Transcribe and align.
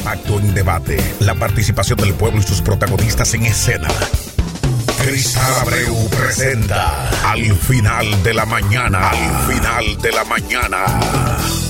impacto 0.00 0.38
en 0.38 0.54
debate, 0.54 0.96
la 1.20 1.34
participación 1.34 1.98
del 1.98 2.14
pueblo 2.14 2.40
y 2.40 2.42
sus 2.42 2.62
protagonistas 2.62 3.34
en 3.34 3.44
escena. 3.44 3.88
Cristal 5.04 5.52
Abreu 5.60 6.08
presenta 6.08 7.08
Al 7.30 7.54
final 7.54 8.22
de 8.22 8.34
la 8.34 8.46
mañana, 8.46 9.10
al 9.10 9.52
final 9.52 9.98
de 10.00 10.12
la 10.12 10.24
mañana. 10.24 11.69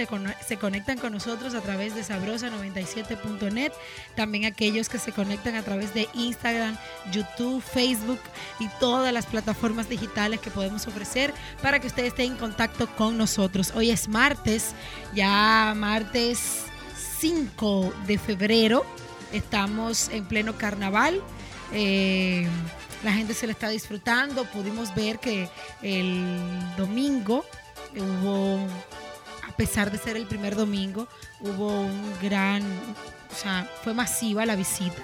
se 0.47 0.59
conectan 0.59 0.99
con 0.99 1.13
nosotros 1.13 1.55
a 1.55 1.63
través 1.63 1.95
de 1.95 2.03
sabrosa97.net, 2.03 3.73
también 4.15 4.45
aquellos 4.45 4.91
que 4.91 4.99
se 4.99 5.13
conectan 5.13 5.55
a 5.55 5.63
través 5.63 5.95
de 5.95 6.07
Instagram, 6.13 6.77
YouTube, 7.13 7.63
Facebook 7.63 8.21
y 8.59 8.69
todas 8.79 9.11
las 9.11 9.25
plataformas 9.25 9.89
digitales 9.89 10.39
que 10.39 10.51
podemos 10.51 10.87
ofrecer 10.87 11.33
para 11.63 11.81
que 11.81 11.87
ustedes 11.87 12.09
estén 12.09 12.33
en 12.33 12.39
contacto 12.39 12.95
con 12.95 13.17
nosotros. 13.17 13.73
Hoy 13.75 13.91
es 13.91 14.07
martes, 14.07 14.75
ya 15.15 15.73
martes 15.75 16.70
5 17.21 17.93
de 18.07 18.19
febrero. 18.19 18.85
Estamos 19.33 20.09
en 20.09 20.25
pleno 20.25 20.57
carnaval. 20.57 21.21
Eh, 21.73 22.49
la 23.05 23.13
gente 23.13 23.35
se 23.35 23.47
le 23.47 23.53
está 23.53 23.69
disfrutando. 23.69 24.45
Pudimos 24.45 24.95
ver 24.95 25.19
que 25.19 25.49
el 25.83 26.25
domingo 26.77 27.45
hubo, 27.95 28.67
a 29.47 29.53
pesar 29.57 29.91
de 29.91 29.99
ser 29.99 30.17
el 30.17 30.27
primer 30.27 30.57
domingo, 30.57 31.09
hubo 31.41 31.83
un 31.83 32.13
gran, 32.23 32.63
o 32.63 33.35
sea, 33.35 33.69
fue 33.83 33.93
masiva 33.93 34.47
la 34.47 34.57
visita 34.57 35.03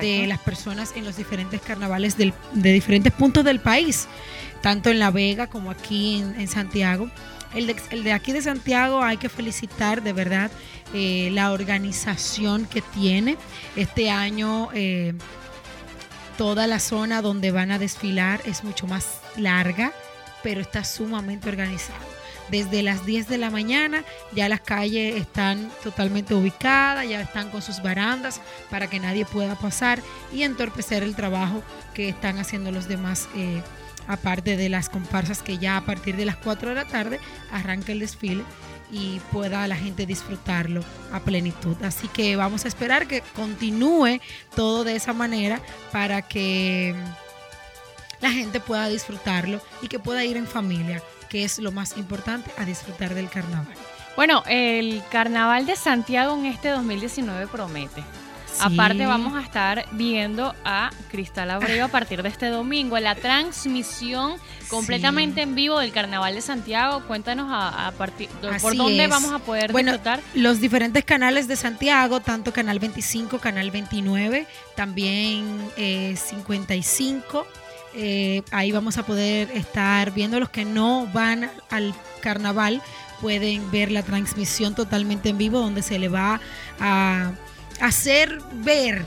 de 0.00 0.26
las 0.26 0.38
personas 0.38 0.92
en 0.96 1.04
los 1.04 1.16
diferentes 1.16 1.60
carnavales 1.60 2.16
de 2.16 2.32
diferentes 2.54 3.12
puntos 3.12 3.44
del 3.44 3.60
país, 3.60 4.08
tanto 4.62 4.90
en 4.90 4.98
La 4.98 5.10
Vega 5.10 5.48
como 5.48 5.70
aquí 5.70 6.24
en, 6.36 6.48
Santiago. 6.48 7.10
El 7.54 7.66
de, 8.04 8.12
aquí 8.12 8.32
de 8.32 8.42
Santiago 8.42 9.02
hay 9.02 9.16
que 9.16 9.28
felicitar 9.28 10.02
de 10.02 10.12
verdad 10.12 10.50
eh, 10.94 11.30
la 11.32 11.52
organización 11.52 12.66
que 12.66 12.80
tiene. 12.80 13.36
Este 13.74 14.10
año 14.10 14.68
eh, 14.72 15.14
toda 16.38 16.66
la 16.66 16.78
zona 16.78 17.22
donde 17.22 17.50
van 17.50 17.70
a 17.70 17.78
desfilar 17.78 18.40
es 18.44 18.62
mucho 18.62 18.86
más 18.86 19.20
larga, 19.36 19.92
pero 20.42 20.60
está 20.60 20.84
sumamente 20.84 21.48
organizado. 21.48 21.98
Desde 22.50 22.82
las 22.82 23.04
10 23.04 23.28
de 23.28 23.38
la 23.38 23.50
mañana 23.50 24.04
ya 24.32 24.48
las 24.48 24.60
calles 24.60 25.14
están 25.14 25.70
totalmente 25.84 26.34
ubicadas, 26.34 27.08
ya 27.08 27.20
están 27.20 27.50
con 27.50 27.62
sus 27.62 27.82
barandas 27.82 28.40
para 28.70 28.88
que 28.88 28.98
nadie 28.98 29.24
pueda 29.24 29.54
pasar 29.54 30.00
y 30.32 30.42
entorpecer 30.42 31.02
el 31.02 31.14
trabajo 31.14 31.62
que 31.94 32.08
están 32.08 32.38
haciendo 32.38 32.72
los 32.72 32.88
demás. 32.88 33.28
Eh, 33.36 33.62
aparte 34.10 34.56
de 34.56 34.68
las 34.68 34.88
comparsas 34.88 35.42
que 35.42 35.58
ya 35.58 35.76
a 35.76 35.84
partir 35.86 36.16
de 36.16 36.24
las 36.24 36.36
4 36.36 36.70
de 36.70 36.74
la 36.74 36.84
tarde 36.84 37.20
arranca 37.52 37.92
el 37.92 38.00
desfile 38.00 38.44
y 38.90 39.20
pueda 39.30 39.68
la 39.68 39.76
gente 39.76 40.04
disfrutarlo 40.04 40.82
a 41.12 41.20
plenitud. 41.20 41.76
Así 41.84 42.08
que 42.08 42.34
vamos 42.34 42.64
a 42.64 42.68
esperar 42.68 43.06
que 43.06 43.22
continúe 43.36 44.20
todo 44.56 44.82
de 44.82 44.96
esa 44.96 45.12
manera 45.12 45.60
para 45.92 46.22
que 46.22 46.94
la 48.20 48.30
gente 48.30 48.58
pueda 48.58 48.88
disfrutarlo 48.88 49.60
y 49.80 49.86
que 49.86 50.00
pueda 50.00 50.24
ir 50.24 50.36
en 50.36 50.46
familia, 50.46 51.02
que 51.28 51.44
es 51.44 51.58
lo 51.60 51.70
más 51.70 51.96
importante, 51.96 52.50
a 52.58 52.64
disfrutar 52.64 53.14
del 53.14 53.30
carnaval. 53.30 53.74
Bueno, 54.16 54.42
el 54.48 55.02
carnaval 55.10 55.66
de 55.66 55.76
Santiago 55.76 56.36
en 56.36 56.46
este 56.46 56.70
2019 56.70 57.46
promete. 57.46 58.02
Aparte 58.58 59.06
vamos 59.06 59.34
a 59.36 59.42
estar 59.42 59.86
viendo 59.92 60.54
a 60.64 60.90
Cristal 61.10 61.50
Abreu 61.50 61.84
a 61.84 61.88
partir 61.88 62.22
de 62.22 62.28
este 62.28 62.46
domingo 62.48 62.96
en 62.96 63.04
la 63.04 63.14
transmisión 63.14 64.34
completamente 64.68 65.42
en 65.42 65.54
vivo 65.54 65.78
del 65.78 65.92
Carnaval 65.92 66.34
de 66.34 66.40
Santiago. 66.40 67.02
Cuéntanos 67.06 67.48
a, 67.50 67.92
partir 67.96 68.28
por 68.60 68.76
dónde 68.76 69.06
vamos 69.06 69.32
a 69.32 69.38
poder 69.38 69.72
bueno, 69.72 69.92
Los 70.34 70.60
diferentes 70.60 71.04
canales 71.04 71.48
de 71.48 71.56
Santiago, 71.56 72.20
tanto 72.20 72.52
Canal 72.52 72.78
25, 72.78 73.38
Canal 73.38 73.70
29, 73.70 74.46
también 74.74 75.44
55. 75.76 77.40
Eh, 77.40 77.56
eh, 77.92 78.42
ahí 78.52 78.70
vamos 78.70 78.98
a 78.98 79.04
poder 79.04 79.50
estar 79.50 80.12
viendo 80.12 80.38
los 80.38 80.50
que 80.50 80.64
no 80.64 81.08
van 81.12 81.50
al 81.70 81.92
carnaval 82.20 82.80
pueden 83.20 83.68
ver 83.70 83.90
la 83.90 84.02
transmisión 84.02 84.74
totalmente 84.74 85.28
en 85.28 85.38
vivo 85.38 85.58
donde 85.58 85.82
se 85.82 85.98
le 85.98 86.08
va 86.08 86.40
a 86.78 87.32
hacer 87.80 88.40
ver 88.54 89.04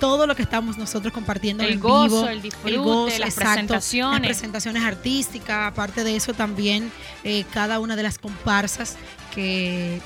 todo 0.00 0.26
lo 0.26 0.34
que 0.34 0.42
estamos 0.42 0.78
nosotros 0.78 1.12
compartiendo 1.12 1.62
el 1.62 1.74
en 1.74 1.80
vivo, 1.80 2.28
el 2.28 2.42
disfrute, 2.42 3.18
las 3.20 3.34
presentaciones, 3.34 4.20
las 4.20 4.28
presentaciones 4.28 4.82
artísticas, 4.82 5.70
aparte 5.70 6.02
de 6.02 6.16
eso 6.16 6.34
también 6.34 6.90
eh, 7.22 7.44
cada 7.52 7.78
una 7.78 7.94
de 7.94 8.02
las 8.02 8.18
comparsas 8.18 8.96
que 9.32 10.00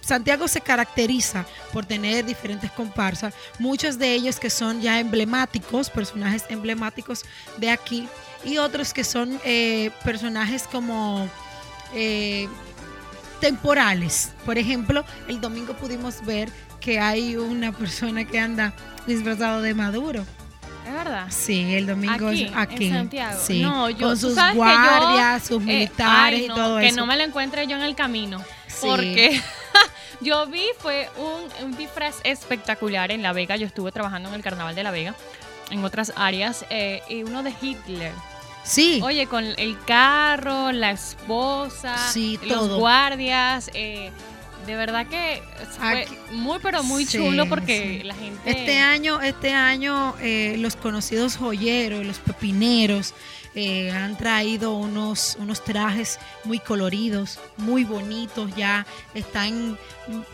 Santiago 0.00 0.48
se 0.48 0.60
caracteriza 0.60 1.46
por 1.72 1.86
tener 1.86 2.24
diferentes 2.24 2.72
comparsas, 2.72 3.32
muchos 3.60 3.98
de 3.98 4.14
ellos 4.14 4.40
que 4.40 4.50
son 4.50 4.80
ya 4.80 4.98
emblemáticos, 4.98 5.90
personajes 5.90 6.44
emblemáticos 6.48 7.24
de 7.58 7.70
aquí, 7.70 8.08
y 8.44 8.58
otros 8.58 8.92
que 8.92 9.04
son 9.04 9.38
eh, 9.44 9.92
personajes 10.04 10.64
como 10.64 11.28
eh, 11.94 12.48
temporales. 13.40 14.32
Por 14.44 14.58
ejemplo, 14.58 15.04
el 15.28 15.40
domingo 15.40 15.74
pudimos 15.74 16.24
ver 16.24 16.50
que 16.80 16.98
hay 17.00 17.36
una 17.36 17.72
persona 17.72 18.24
que 18.24 18.38
anda 18.40 18.72
disfrazado 19.06 19.60
de 19.62 19.74
Maduro. 19.74 20.24
Es 20.86 20.92
verdad. 20.94 21.26
Sí, 21.30 21.74
el 21.74 21.86
domingo 21.86 22.28
aquí, 22.28 22.50
aquí. 22.54 22.86
En 22.88 22.94
Santiago. 22.94 23.40
Sí. 23.40 23.62
No, 23.62 23.88
yo, 23.90 24.08
Con 24.08 24.16
sus 24.18 24.34
que 24.34 24.40
yo, 24.40 24.54
guardias, 24.54 25.46
sus 25.46 25.62
eh, 25.62 25.66
militares 25.66 26.40
y 26.42 26.48
todo 26.48 26.78
que 26.78 26.88
eso. 26.88 26.96
no 26.96 27.06
me 27.06 27.16
lo 27.16 27.22
encuentre 27.22 27.66
yo 27.66 27.76
en 27.76 27.82
el 27.82 27.94
camino. 27.94 28.42
Sí. 28.66 28.86
Porque 28.86 29.40
yo 30.20 30.46
vi, 30.46 30.64
fue 30.78 31.08
un, 31.16 31.66
un 31.66 31.76
disfraz 31.76 32.16
espectacular 32.24 33.12
en 33.12 33.22
La 33.22 33.32
Vega. 33.32 33.56
Yo 33.56 33.66
estuve 33.66 33.92
trabajando 33.92 34.30
en 34.30 34.34
el 34.34 34.42
Carnaval 34.42 34.74
de 34.74 34.82
La 34.82 34.90
Vega, 34.90 35.14
en 35.70 35.84
otras 35.84 36.12
áreas, 36.16 36.64
eh, 36.70 37.02
y 37.08 37.22
uno 37.22 37.42
de 37.44 37.52
Hitler. 37.60 38.12
Sí. 38.64 39.00
Oye, 39.02 39.26
con 39.26 39.44
el 39.44 39.78
carro, 39.86 40.72
la 40.72 40.90
esposa, 40.90 41.96
Sí, 42.12 42.38
los 42.42 42.58
todo. 42.58 42.78
guardias. 42.78 43.70
eh, 43.74 44.10
de 44.66 44.76
verdad 44.76 45.06
que 45.06 45.42
fue 45.78 46.02
Aquí- 46.02 46.14
muy, 46.32 46.58
pero 46.60 46.82
muy 46.82 47.04
Sí, 47.06 47.18
chulo 47.18 47.48
porque 47.48 48.00
sí. 48.02 48.06
la 48.06 48.14
gente. 48.14 48.40
Este 48.50 48.78
año, 48.78 49.20
este 49.20 49.52
año 49.52 50.14
eh, 50.20 50.56
los 50.58 50.76
conocidos 50.76 51.36
joyeros, 51.36 52.04
los 52.06 52.18
pepineros, 52.18 53.14
eh, 53.54 53.90
han 53.90 54.16
traído 54.16 54.74
unos, 54.76 55.36
unos 55.40 55.64
trajes 55.64 56.18
muy 56.44 56.58
coloridos, 56.60 57.38
muy 57.56 57.84
bonitos, 57.84 58.54
ya 58.54 58.86
están 59.14 59.76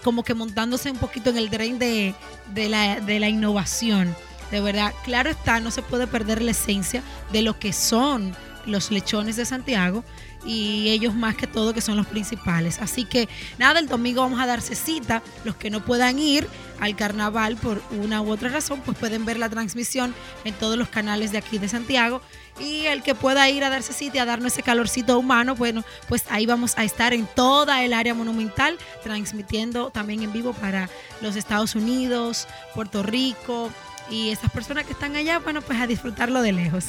como 0.02 0.22
que 0.22 0.34
montándose 0.34 0.90
un 0.90 0.98
poquito 0.98 1.30
en 1.30 1.38
el 1.38 1.48
tren 1.48 1.78
de, 1.78 2.14
de 2.52 2.68
la, 2.68 3.00
de 3.00 3.18
la 3.20 3.28
innovación. 3.28 4.14
De 4.50 4.60
verdad, 4.60 4.92
claro 5.04 5.30
está, 5.30 5.60
no 5.60 5.70
se 5.70 5.82
puede 5.82 6.06
perder 6.06 6.42
la 6.42 6.50
esencia 6.50 7.02
de 7.32 7.42
lo 7.42 7.58
que 7.58 7.72
son 7.72 8.36
los 8.66 8.90
lechones 8.90 9.36
de 9.36 9.44
Santiago 9.46 10.04
y 10.46 10.88
ellos 10.90 11.14
más 11.14 11.36
que 11.36 11.46
todo 11.46 11.74
que 11.74 11.80
son 11.80 11.96
los 11.96 12.06
principales. 12.06 12.80
Así 12.80 13.04
que 13.04 13.28
nada, 13.58 13.80
el 13.80 13.88
domingo 13.88 14.22
vamos 14.22 14.40
a 14.40 14.46
darse 14.46 14.74
cita. 14.74 15.22
Los 15.44 15.56
que 15.56 15.70
no 15.70 15.84
puedan 15.84 16.18
ir 16.18 16.46
al 16.80 16.94
carnaval 16.94 17.56
por 17.56 17.82
una 17.90 18.22
u 18.22 18.30
otra 18.30 18.48
razón, 18.48 18.80
pues 18.84 18.96
pueden 18.96 19.24
ver 19.24 19.38
la 19.38 19.48
transmisión 19.48 20.14
en 20.44 20.54
todos 20.54 20.76
los 20.76 20.88
canales 20.88 21.32
de 21.32 21.38
aquí 21.38 21.58
de 21.58 21.68
Santiago. 21.68 22.22
Y 22.58 22.86
el 22.86 23.02
que 23.02 23.14
pueda 23.14 23.48
ir 23.50 23.64
a 23.64 23.70
darse 23.70 23.92
cita 23.92 24.22
a 24.22 24.24
darnos 24.24 24.52
ese 24.52 24.62
calorcito 24.62 25.18
humano, 25.18 25.54
bueno, 25.54 25.84
pues 26.08 26.24
ahí 26.30 26.46
vamos 26.46 26.78
a 26.78 26.84
estar 26.84 27.12
en 27.12 27.26
toda 27.26 27.84
el 27.84 27.92
área 27.92 28.14
monumental, 28.14 28.78
transmitiendo 29.02 29.90
también 29.90 30.22
en 30.22 30.32
vivo 30.32 30.54
para 30.54 30.88
los 31.20 31.36
Estados 31.36 31.74
Unidos, 31.74 32.46
Puerto 32.74 33.02
Rico. 33.02 33.70
Y 34.08 34.30
esas 34.30 34.50
personas 34.52 34.84
que 34.84 34.92
están 34.92 35.16
allá, 35.16 35.40
bueno, 35.40 35.60
pues 35.60 35.80
a 35.80 35.86
disfrutarlo 35.86 36.40
de 36.40 36.52
lejos. 36.52 36.86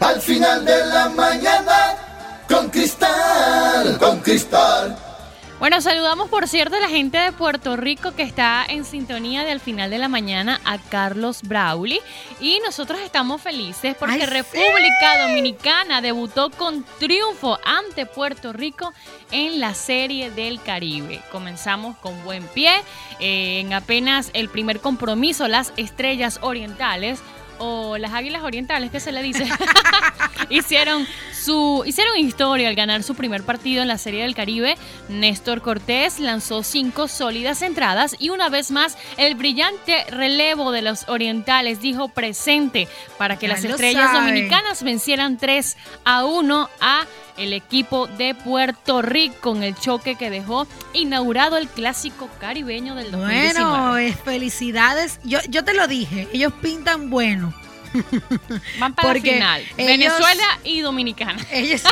Al 0.00 0.20
final 0.20 0.64
de 0.64 0.86
la 0.86 1.08
mañana, 1.08 2.07
con 2.48 2.70
cristal, 2.70 3.98
con 3.98 4.20
cristal. 4.20 4.96
Bueno, 5.58 5.80
saludamos 5.80 6.28
por 6.28 6.46
cierto 6.46 6.76
a 6.76 6.80
la 6.80 6.88
gente 6.88 7.18
de 7.18 7.32
Puerto 7.32 7.76
Rico 7.76 8.12
que 8.12 8.22
está 8.22 8.64
en 8.68 8.84
sintonía 8.84 9.42
de 9.42 9.50
al 9.50 9.58
final 9.58 9.90
de 9.90 9.98
la 9.98 10.08
mañana 10.08 10.60
a 10.64 10.78
Carlos 10.78 11.42
Brauli 11.42 12.00
y 12.40 12.60
nosotros 12.60 13.00
estamos 13.00 13.42
felices 13.42 13.96
porque 13.98 14.14
¡Ay, 14.14 14.20
sí! 14.20 14.26
República 14.26 15.26
Dominicana 15.26 16.00
debutó 16.00 16.50
con 16.50 16.84
triunfo 17.00 17.58
ante 17.64 18.06
Puerto 18.06 18.52
Rico 18.52 18.92
en 19.32 19.58
la 19.58 19.74
Serie 19.74 20.30
del 20.30 20.62
Caribe. 20.62 21.20
Comenzamos 21.32 21.96
con 21.98 22.22
buen 22.22 22.46
pie, 22.46 22.70
eh, 23.18 23.58
en 23.58 23.72
apenas 23.72 24.30
el 24.34 24.48
primer 24.48 24.78
compromiso 24.78 25.48
las 25.48 25.72
Estrellas 25.76 26.38
Orientales 26.40 27.18
o 27.58 27.98
las 27.98 28.12
Águilas 28.12 28.42
Orientales 28.44 28.92
que 28.92 29.00
se 29.00 29.10
le 29.10 29.22
dice 29.22 29.48
hicieron 30.50 31.04
su 31.48 31.82
hicieron 31.86 32.18
historia 32.18 32.68
al 32.68 32.74
ganar 32.74 33.02
su 33.02 33.14
primer 33.14 33.42
partido 33.42 33.80
en 33.80 33.88
la 33.88 33.96
Serie 33.96 34.20
del 34.20 34.34
Caribe. 34.34 34.76
Néstor 35.08 35.62
Cortés 35.62 36.20
lanzó 36.20 36.62
cinco 36.62 37.08
sólidas 37.08 37.62
entradas 37.62 38.16
y 38.18 38.28
una 38.28 38.50
vez 38.50 38.70
más 38.70 38.98
el 39.16 39.34
brillante 39.34 40.04
relevo 40.10 40.72
de 40.72 40.82
los 40.82 41.08
Orientales 41.08 41.80
dijo 41.80 42.10
presente 42.10 42.86
para 43.16 43.38
que 43.38 43.46
Ya 43.46 43.54
las 43.54 43.64
estrellas 43.64 44.10
sabe. 44.10 44.26
dominicanas 44.26 44.82
vencieran 44.82 45.38
3 45.38 45.78
a 46.04 46.26
1 46.26 46.68
a 46.82 47.06
el 47.38 47.54
equipo 47.54 48.08
de 48.08 48.34
Puerto 48.34 49.00
Rico 49.00 49.56
en 49.56 49.62
el 49.62 49.74
choque 49.74 50.16
que 50.16 50.28
dejó 50.28 50.66
inaugurado 50.92 51.56
el 51.56 51.68
clásico 51.68 52.28
caribeño 52.38 52.94
del 52.94 53.10
2019. 53.10 53.88
Bueno, 53.88 54.16
felicidades. 54.22 55.18
Yo, 55.24 55.38
yo 55.48 55.64
te 55.64 55.72
lo 55.72 55.86
dije, 55.86 56.28
ellos 56.30 56.52
pintan 56.60 57.08
bueno. 57.08 57.54
Van 58.78 58.94
para 58.94 59.08
la 59.08 59.14
porque 59.14 59.32
final. 59.34 59.60
ellos- 59.76 59.76
Venezuela 59.76 60.58
y 60.64 60.80
Dominicana. 60.80 61.44
Ellos, 61.52 61.82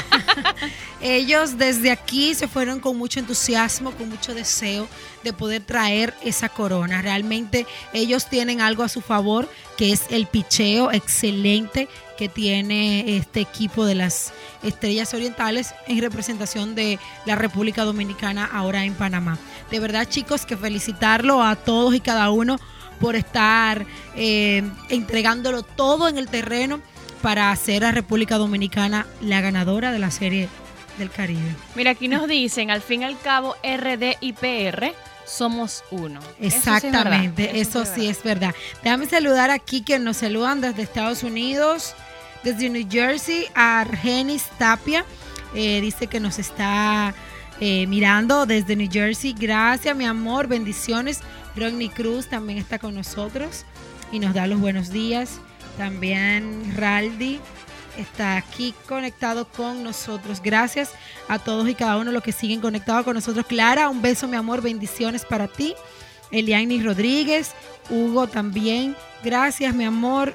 ellos 1.01 1.59
desde 1.59 1.91
aquí 1.91 2.35
se 2.35 2.49
fueron 2.49 2.81
con 2.81 2.97
mucho 2.97 3.21
entusiasmo, 3.21 3.93
con 3.93 4.09
mucho 4.09 4.35
deseo 4.35 4.89
de 5.23 5.33
poder 5.33 5.63
traer 5.63 6.15
esa 6.25 6.49
corona. 6.49 7.03
Realmente 7.03 7.67
ellos 7.93 8.29
tienen 8.29 8.61
algo 8.61 8.83
a 8.83 8.89
su 8.89 9.01
favor, 9.01 9.49
que 9.77 9.93
es 9.93 10.03
el 10.11 10.27
picheo 10.27 10.93
excelente 10.93 11.89
que 12.17 12.29
tiene 12.29 13.17
este 13.17 13.41
equipo 13.41 13.85
de 13.85 13.95
las 13.95 14.33
Estrellas 14.63 15.13
Orientales 15.13 15.75
en 15.87 16.01
representación 16.01 16.75
de 16.75 16.99
la 17.27 17.35
República 17.35 17.85
Dominicana 17.85 18.49
ahora 18.51 18.85
en 18.85 18.95
Panamá. 18.95 19.39
De 19.71 19.81
verdad, 19.81 20.09
chicos, 20.09 20.47
que 20.47 20.57
felicitarlo 20.57 21.43
a 21.43 21.57
todos 21.57 21.95
y 21.95 22.01
cada 22.01 22.31
uno 22.31 22.59
por 23.01 23.17
estar 23.17 23.87
eh, 24.15 24.63
entregándolo 24.89 25.63
todo 25.63 26.09
en 26.09 26.19
el 26.19 26.29
terreno 26.29 26.81
para 27.23 27.51
hacer 27.51 27.85
a 27.85 27.93
República 27.93 28.37
Dominicana 28.39 29.07
la 29.21 29.41
ganadora 29.41 29.93
de 29.93 29.99
la 29.99 30.11
Serie 30.11 30.49
del 30.99 31.11
Caribe. 31.11 31.55
Mira, 31.75 31.91
aquí 31.93 32.09
nos 32.09 32.29
dicen, 32.29 32.71
al 32.71 32.83
fin 32.83 33.03
y 33.03 33.05
al 33.05 33.19
cabo, 33.19 33.55
RD 33.63 34.17
y 34.21 34.33
PR 34.33 34.93
somos 35.27 35.83
uno. 35.91 36.21
Eso 36.21 36.27
sí 36.39 36.47
es 36.47 36.65
verdad, 36.65 36.77
Exactamente, 36.77 37.61
eso 37.61 37.85
sí 37.85 38.07
es 38.07 38.23
verdad. 38.23 38.55
Déjame 38.83 39.07
saludar 39.07 39.51
aquí 39.51 39.83
que 39.83 39.99
nos 39.99 40.19
saludan 40.19 40.61
desde 40.61 40.83
Estados 40.83 41.23
Unidos, 41.23 41.95
desde 42.45 42.71
New 42.71 42.87
Jersey, 42.89 43.47
a 43.55 43.81
Argenis 43.81 44.45
Tapia. 44.59 45.05
eh, 45.55 45.81
dice 45.81 46.07
que 46.07 46.21
nos 46.21 46.39
está 46.39 47.13
eh, 47.61 47.87
mirando 47.89 48.47
desde 48.47 48.77
New 48.77 48.89
Jersey. 48.91 49.33
Gracias, 49.37 49.97
mi 49.97 50.05
amor, 50.05 50.47
bendiciones. 50.47 51.21
Rodney 51.57 51.89
Cruz 51.89 52.29
también 52.29 52.59
está 52.59 52.79
con 52.79 52.95
nosotros 52.95 53.65
y 54.13 54.19
nos 54.19 54.35
da 54.35 54.47
los 54.47 54.61
buenos 54.61 54.91
días. 54.91 55.41
También 55.79 56.75
Raldi 56.77 57.41
está 57.99 58.37
aquí 58.37 58.75
conectado 58.89 59.49
con 59.49 59.83
nosotros. 59.83 60.41
Gracias 60.43 60.91
a 61.29 61.39
todos 61.39 61.69
y 61.69 61.75
cada 61.75 61.97
uno 61.97 62.13
los 62.13 62.23
que 62.23 62.33
siguen 62.33 62.61
conectados 62.61 63.05
con 63.05 63.15
nosotros. 63.15 63.47
Clara, 63.47 63.89
un 63.89 64.03
beso, 64.03 64.29
mi 64.29 64.37
amor, 64.37 64.63
bendiciones 64.63 65.25
para 65.25 65.49
ti. 65.49 65.75
Eliani 66.31 66.83
Rodríguez, 66.83 67.53
Hugo 67.89 68.27
también. 68.27 68.97
Gracias, 69.23 69.75
mi 69.75 69.85
amor. 69.85 70.35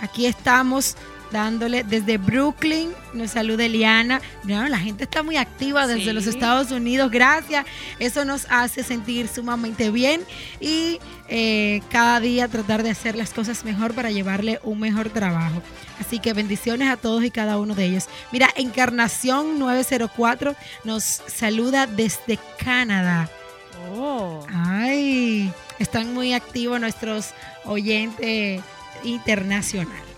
Aquí 0.00 0.26
estamos 0.26 0.96
dándole 1.32 1.82
desde 1.84 2.18
Brooklyn. 2.18 2.90
Nos 3.14 3.32
saluda 3.32 3.64
Eliana. 3.64 4.20
No, 4.44 4.68
la 4.68 4.78
gente 4.78 5.04
está 5.04 5.22
muy 5.22 5.36
activa 5.36 5.86
desde 5.86 6.04
Sí. 6.04 6.12
los 6.12 6.26
Estados 6.26 6.70
Unidos. 6.70 7.10
Gracias. 7.10 7.64
Eso 7.98 8.24
nos 8.24 8.46
hace 8.50 8.84
sentir 8.84 9.28
sumamente 9.28 9.90
bien 9.90 10.20
y 10.60 11.00
eh, 11.28 11.80
cada 11.90 12.20
día 12.20 12.46
tratar 12.48 12.82
de 12.82 12.90
hacer 12.90 13.16
las 13.16 13.32
cosas 13.32 13.64
mejor 13.64 13.94
para 13.94 14.10
llevarle 14.10 14.60
un 14.62 14.78
mejor 14.78 15.08
trabajo. 15.10 15.62
Así 15.98 16.18
que 16.18 16.32
bendiciones 16.34 16.88
a 16.88 16.96
todos 16.96 17.24
y 17.24 17.30
cada 17.30 17.58
uno 17.58 17.74
de 17.74 17.86
ellos. 17.86 18.08
Mira, 18.32 18.48
Encarnación 18.56 19.58
904 19.58 20.54
nos 20.84 21.02
saluda 21.04 21.86
desde 21.86 22.38
Canadá. 22.62 23.30
Oh. 23.94 24.44
Ay, 24.52 25.50
están 25.78 26.12
muy 26.14 26.34
activos 26.34 26.80
nuestros 26.80 27.30
oyentes 27.64 28.60
internacionales. 29.04 30.11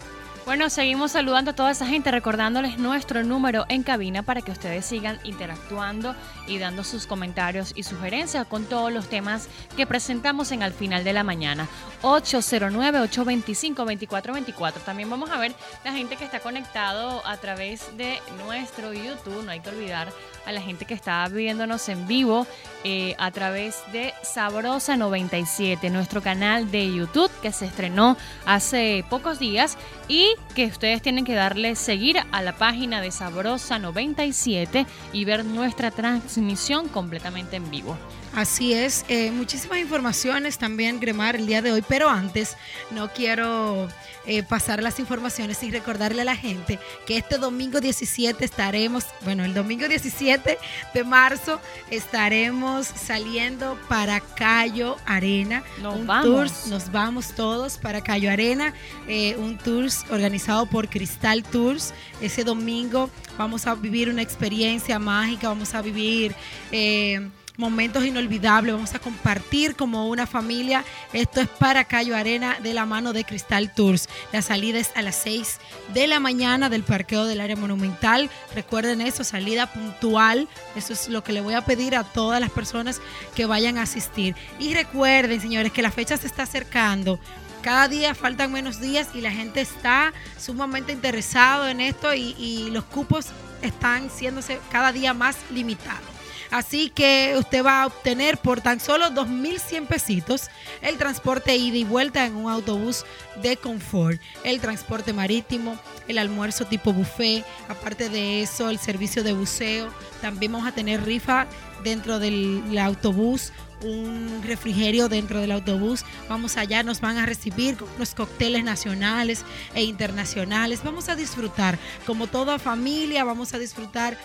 Bueno, 0.44 0.68
seguimos 0.68 1.12
saludando 1.12 1.52
a 1.52 1.54
toda 1.54 1.70
esa 1.70 1.86
gente, 1.86 2.10
recordándoles 2.10 2.76
nuestro 2.76 3.24
número 3.24 3.64
en 3.70 3.82
cabina 3.82 4.22
para 4.22 4.42
que 4.42 4.52
ustedes 4.52 4.84
sigan 4.84 5.18
interactuando 5.24 6.14
y 6.46 6.58
dando 6.58 6.84
sus 6.84 7.06
comentarios 7.06 7.72
y 7.74 7.82
sugerencias 7.82 8.46
con 8.46 8.66
todos 8.66 8.92
los 8.92 9.08
temas 9.08 9.48
que 9.74 9.86
presentamos 9.86 10.52
en 10.52 10.62
Al 10.62 10.74
Final 10.74 11.02
de 11.02 11.14
la 11.14 11.24
Mañana. 11.24 11.66
809-825-2424. 12.02 14.82
También 14.84 15.08
vamos 15.08 15.30
a 15.30 15.38
ver 15.38 15.54
la 15.82 15.94
gente 15.94 16.16
que 16.16 16.26
está 16.26 16.40
conectado 16.40 17.26
a 17.26 17.38
través 17.38 17.96
de 17.96 18.20
nuestro 18.44 18.92
YouTube. 18.92 19.44
No 19.44 19.50
hay 19.50 19.60
que 19.60 19.70
olvidar 19.70 20.12
a 20.44 20.52
la 20.52 20.60
gente 20.60 20.84
que 20.84 20.92
está 20.92 21.26
viéndonos 21.28 21.88
en 21.88 22.06
vivo 22.06 22.46
eh, 22.84 23.14
a 23.18 23.30
través 23.30 23.78
de 23.92 24.12
Sabrosa 24.22 24.98
97, 24.98 25.88
nuestro 25.88 26.20
canal 26.20 26.70
de 26.70 26.92
YouTube 26.92 27.30
que 27.40 27.50
se 27.50 27.64
estrenó 27.64 28.18
hace 28.44 29.06
pocos 29.08 29.38
días 29.38 29.78
y 30.06 30.33
que 30.54 30.66
ustedes 30.66 31.02
tienen 31.02 31.24
que 31.24 31.34
darle 31.34 31.76
seguir 31.76 32.18
a 32.30 32.42
la 32.42 32.56
página 32.56 33.00
de 33.00 33.10
Sabrosa 33.10 33.78
97 33.78 34.86
y 35.12 35.24
ver 35.24 35.44
nuestra 35.44 35.90
transmisión 35.90 36.88
completamente 36.88 37.56
en 37.56 37.70
vivo. 37.70 37.96
Así 38.34 38.72
es, 38.72 39.04
eh, 39.08 39.30
muchísimas 39.30 39.78
informaciones 39.78 40.58
también, 40.58 40.98
Gremar, 40.98 41.36
el 41.36 41.46
día 41.46 41.62
de 41.62 41.70
hoy, 41.70 41.84
pero 41.86 42.08
antes 42.08 42.56
no 42.90 43.12
quiero 43.12 43.88
eh, 44.26 44.42
pasar 44.42 44.82
las 44.82 44.98
informaciones 44.98 45.58
sin 45.58 45.70
recordarle 45.70 46.22
a 46.22 46.24
la 46.24 46.34
gente 46.34 46.80
que 47.06 47.16
este 47.16 47.38
domingo 47.38 47.80
17 47.80 48.44
estaremos, 48.44 49.04
bueno, 49.22 49.44
el 49.44 49.54
domingo 49.54 49.86
17 49.86 50.58
de 50.94 51.04
marzo 51.04 51.60
estaremos 51.90 52.86
saliendo 52.86 53.78
para 53.88 54.18
Cayo 54.18 54.96
Arena. 55.06 55.62
Nos 55.80 55.94
un 55.94 56.06
vamos. 56.06 56.24
tours, 56.24 56.66
nos 56.66 56.90
vamos 56.90 57.34
todos 57.36 57.78
para 57.78 58.02
Cayo 58.02 58.32
Arena, 58.32 58.74
eh, 59.06 59.36
un 59.38 59.58
tours 59.58 60.06
organizado 60.10 60.66
por 60.66 60.88
Cristal 60.88 61.44
Tours. 61.44 61.94
Ese 62.20 62.42
domingo 62.42 63.10
vamos 63.38 63.68
a 63.68 63.76
vivir 63.76 64.08
una 64.08 64.22
experiencia 64.22 64.98
mágica, 64.98 65.48
vamos 65.48 65.72
a 65.74 65.82
vivir 65.82 66.34
eh, 66.72 67.28
momentos 67.56 68.04
inolvidables, 68.04 68.74
vamos 68.74 68.94
a 68.94 68.98
compartir 68.98 69.76
como 69.76 70.08
una 70.08 70.26
familia. 70.26 70.84
Esto 71.12 71.40
es 71.40 71.48
para 71.48 71.84
Cayo 71.84 72.16
Arena 72.16 72.58
de 72.60 72.74
la 72.74 72.86
mano 72.86 73.12
de 73.12 73.24
Cristal 73.24 73.72
Tours. 73.72 74.08
La 74.32 74.42
salida 74.42 74.78
es 74.78 74.90
a 74.96 75.02
las 75.02 75.16
6 75.16 75.58
de 75.92 76.06
la 76.06 76.20
mañana 76.20 76.68
del 76.68 76.82
parqueo 76.82 77.24
del 77.26 77.40
área 77.40 77.56
monumental. 77.56 78.28
Recuerden 78.54 79.00
eso, 79.00 79.22
salida 79.24 79.72
puntual. 79.72 80.48
Eso 80.74 80.92
es 80.92 81.08
lo 81.08 81.22
que 81.22 81.32
le 81.32 81.40
voy 81.40 81.54
a 81.54 81.64
pedir 81.64 81.94
a 81.94 82.04
todas 82.04 82.40
las 82.40 82.50
personas 82.50 83.00
que 83.34 83.46
vayan 83.46 83.78
a 83.78 83.82
asistir. 83.82 84.34
Y 84.58 84.74
recuerden, 84.74 85.40
señores, 85.40 85.72
que 85.72 85.82
la 85.82 85.92
fecha 85.92 86.16
se 86.16 86.26
está 86.26 86.44
acercando. 86.44 87.20
Cada 87.62 87.88
día 87.88 88.14
faltan 88.14 88.52
menos 88.52 88.80
días 88.80 89.08
y 89.14 89.22
la 89.22 89.30
gente 89.30 89.62
está 89.62 90.12
sumamente 90.38 90.92
interesado 90.92 91.66
en 91.66 91.80
esto 91.80 92.12
y, 92.12 92.34
y 92.38 92.70
los 92.70 92.84
cupos 92.84 93.28
están 93.62 94.10
siéndose 94.10 94.60
cada 94.70 94.92
día 94.92 95.14
más 95.14 95.38
limitados. 95.50 96.13
Así 96.54 96.88
que 96.88 97.34
usted 97.36 97.64
va 97.64 97.82
a 97.82 97.86
obtener 97.86 98.38
por 98.38 98.60
tan 98.60 98.78
solo 98.78 99.10
2.100 99.10 99.88
pesitos 99.88 100.50
el 100.82 100.96
transporte 100.98 101.56
ida 101.56 101.78
y 101.78 101.82
vuelta 101.82 102.24
en 102.24 102.36
un 102.36 102.48
autobús 102.48 103.04
de 103.42 103.56
confort, 103.56 104.20
el 104.44 104.60
transporte 104.60 105.12
marítimo, 105.12 105.76
el 106.06 106.16
almuerzo 106.16 106.64
tipo 106.64 106.92
buffet, 106.92 107.44
aparte 107.68 108.08
de 108.08 108.42
eso 108.42 108.70
el 108.70 108.78
servicio 108.78 109.24
de 109.24 109.32
buceo. 109.32 109.92
También 110.20 110.52
vamos 110.52 110.68
a 110.68 110.72
tener 110.72 111.02
rifa 111.02 111.48
dentro 111.82 112.20
del 112.20 112.62
el 112.70 112.78
autobús, 112.78 113.52
un 113.82 114.40
refrigerio 114.44 115.08
dentro 115.08 115.40
del 115.40 115.50
autobús. 115.50 116.04
Vamos 116.28 116.56
allá, 116.56 116.84
nos 116.84 117.00
van 117.00 117.18
a 117.18 117.26
recibir 117.26 117.76
unos 117.96 118.14
cócteles 118.14 118.62
nacionales 118.62 119.44
e 119.74 119.82
internacionales. 119.82 120.84
Vamos 120.84 121.08
a 121.08 121.16
disfrutar, 121.16 121.80
como 122.06 122.28
toda 122.28 122.60
familia, 122.60 123.24
vamos 123.24 123.54
a 123.54 123.58
disfrutar 123.58 124.16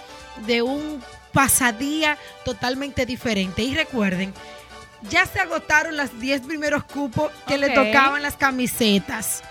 de 0.45 0.61
un 0.61 1.01
pasadía 1.33 2.17
totalmente 2.45 3.05
diferente. 3.05 3.61
Y 3.61 3.75
recuerden, 3.75 4.33
ya 5.09 5.25
se 5.25 5.39
agotaron 5.39 5.95
las 5.97 6.19
10 6.19 6.41
primeros 6.41 6.83
cupos 6.83 7.31
que 7.47 7.57
le 7.57 7.69
tocaban 7.69 8.21
las 8.21 8.35
camisetas. 8.35 9.41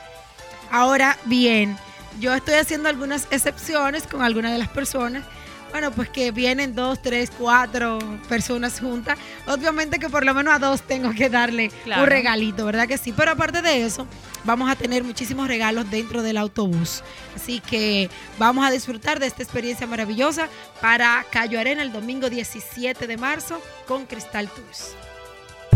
Ahora 0.70 1.16
bien, 1.24 1.76
yo 2.20 2.34
estoy 2.34 2.54
haciendo 2.54 2.88
algunas 2.88 3.26
excepciones 3.30 4.06
con 4.06 4.22
algunas 4.22 4.52
de 4.52 4.58
las 4.58 4.68
personas. 4.68 5.24
Bueno, 5.70 5.90
pues 5.92 6.08
que 6.08 6.30
vienen 6.32 6.74
dos, 6.74 7.00
tres, 7.02 7.30
cuatro 7.36 7.98
personas 8.28 8.80
juntas. 8.80 9.18
Obviamente 9.46 9.98
que 9.98 10.08
por 10.08 10.24
lo 10.24 10.32
menos 10.34 10.54
a 10.54 10.58
dos 10.58 10.82
tengo 10.82 11.10
que 11.12 11.28
darle 11.28 11.68
Claro. 11.84 12.02
un 12.02 12.08
regalito, 12.08 12.64
¿verdad 12.64 12.88
que 12.88 12.96
sí? 12.98 13.12
Pero 13.14 13.32
aparte 13.32 13.60
de 13.62 13.84
eso, 13.84 14.06
vamos 14.44 14.70
a 14.70 14.76
tener 14.76 15.04
muchísimos 15.04 15.46
regalos 15.46 15.90
dentro 15.90 16.22
del 16.22 16.38
autobús. 16.38 17.02
Así 17.36 17.60
que 17.60 18.08
vamos 18.38 18.66
a 18.66 18.70
disfrutar 18.70 19.20
de 19.20 19.26
esta 19.26 19.42
experiencia 19.42 19.86
maravillosa 19.86 20.48
para 20.80 21.24
Cayo 21.30 21.60
Arena 21.60 21.82
el 21.82 21.92
domingo 21.92 22.30
17 22.30 23.06
de 23.06 23.16
marzo 23.16 23.60
con 23.86 24.06
Cristal 24.06 24.48
Tours. 24.48 24.94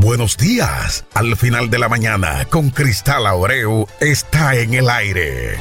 Buenos 0.03 0.37
días. 0.37 1.05
Al 1.15 1.37
final 1.37 1.71
de 1.71 1.79
la 1.79 1.89
mañana, 1.89 2.45
con 2.47 2.71
Cristal 2.71 3.25
Abreu, 3.25 3.87
está 4.01 4.57
en 4.57 4.75
el 4.75 4.91
aire. 4.91 5.57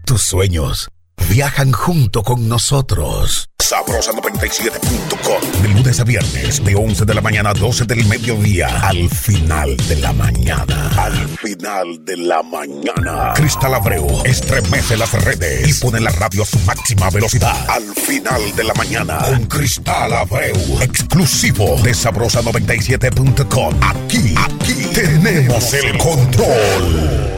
Tus 0.06 0.22
sueños 0.22 0.88
viajan 1.30 1.72
junto 1.72 2.22
con 2.22 2.48
nosotros. 2.48 3.50
Sabrosa97.com. 3.58 5.64
De 5.64 5.70
lunes 5.70 6.00
a 6.00 6.04
viernes, 6.04 6.64
de 6.64 6.76
11 6.76 7.06
de 7.06 7.14
la 7.16 7.22
mañana 7.22 7.50
a 7.50 7.54
12 7.56 7.86
del 7.86 8.06
mediodía. 8.06 8.68
Al 8.88 9.10
final 9.10 9.76
de 9.88 9.96
la 9.96 10.14
mañana. 10.14 10.92
Al 10.96 11.28
final 11.40 12.06
de 12.06 12.18
la 12.18 12.44
mañana. 12.44 13.34
Cristal 13.34 13.74
Abreu 13.74 14.22
estremece 14.26 14.96
las 14.96 15.12
redes 15.14 15.70
y 15.70 15.74
pone 15.82 16.00
la 16.00 16.12
radio 16.12 16.44
a 16.44 16.46
su 16.46 16.60
máxima 16.60 17.10
velocidad. 17.10 17.68
Al 17.68 17.96
final 17.96 18.56
de 18.56 18.64
la 18.64 18.76
mañana. 18.76 19.18
Con 19.18 19.48
Cristal 19.48 20.14
Abreu. 20.14 20.56
Exclusivo 20.82 21.82
de 21.82 21.94
Sabrosa97.com. 21.94 23.74
Aquí, 23.82 24.36
aquí 24.38 24.86
tenemos 24.94 25.74
el 25.74 25.98
control. 25.98 27.35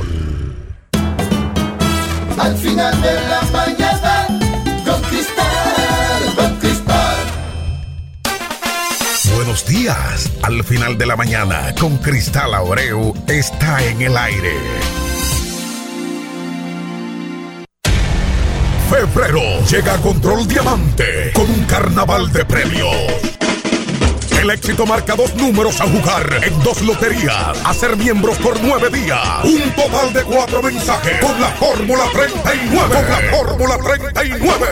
Al 2.38 2.56
final 2.58 3.02
de 3.02 3.14
la 3.14 3.42
mañana, 3.52 4.28
con 4.86 5.02
Cristal, 5.02 6.36
con 6.36 6.56
Cristal. 6.60 7.26
Buenos 9.36 9.66
días. 9.66 10.32
Al 10.44 10.64
final 10.64 10.98
de 10.98 11.06
la 11.08 11.16
mañana, 11.16 11.74
con 11.80 11.98
Cristal 11.98 12.54
Abreu, 12.54 13.14
está 13.28 13.84
en 13.84 14.02
el 14.04 14.18
aire. 14.18 14.54
Febrero 18.90 19.42
llega 19.70 19.96
a 19.96 19.98
Control 19.98 20.48
Diamante 20.48 21.32
con 21.34 21.50
un 21.50 21.64
carnaval 21.66 22.32
de 22.32 22.46
premios. 22.46 23.47
El 24.48 24.54
éxito 24.54 24.86
marca 24.86 25.14
dos 25.14 25.36
números 25.36 25.82
a 25.82 25.90
jugar 25.90 26.40
en 26.42 26.58
dos 26.64 26.82
loterías. 26.82 27.58
A 27.66 27.74
ser 27.74 27.98
miembros 27.98 28.38
por 28.38 28.58
nueve 28.64 28.90
días. 28.90 29.44
Un 29.44 29.60
total 29.72 30.14
de 30.14 30.24
cuatro 30.24 30.64
mensajes 30.64 31.20
con 31.20 31.42
la 31.42 31.50
Fórmula 31.50 32.06
39. 32.14 32.96
Con 32.96 33.10
la 33.10 33.38
Fórmula 33.38 33.78
39. 33.78 34.68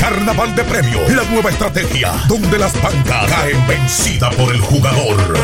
Carnaval 0.00 0.56
de 0.56 0.64
premios, 0.64 1.10
la 1.10 1.24
nueva 1.24 1.50
estrategia, 1.50 2.14
donde 2.26 2.58
las 2.58 2.72
bancas 2.82 3.30
caen 3.30 3.66
vencida 3.66 4.30
por 4.30 4.54
el 4.54 4.62
jugador. 4.62 5.34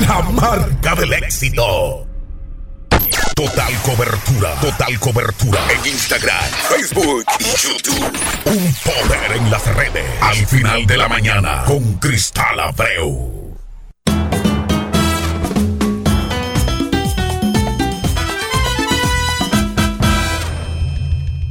La 0.09 0.23
marca 0.23 0.95
del 0.95 1.13
éxito. 1.13 2.07
Total 3.35 3.75
cobertura, 3.83 4.55
total 4.63 4.99
cobertura 4.99 5.61
en 5.71 5.87
Instagram, 5.87 6.43
Facebook 6.71 7.27
y 7.39 7.45
YouTube. 7.45 8.11
Un 8.47 8.75
poder 8.83 9.33
en 9.37 9.51
las 9.51 9.67
redes. 9.75 10.07
Al 10.23 10.47
final 10.47 10.87
de 10.87 10.97
la 10.97 11.09
mañana 11.09 11.65
con 11.67 11.99
Cristal 11.99 12.59
Abreu. 12.61 13.42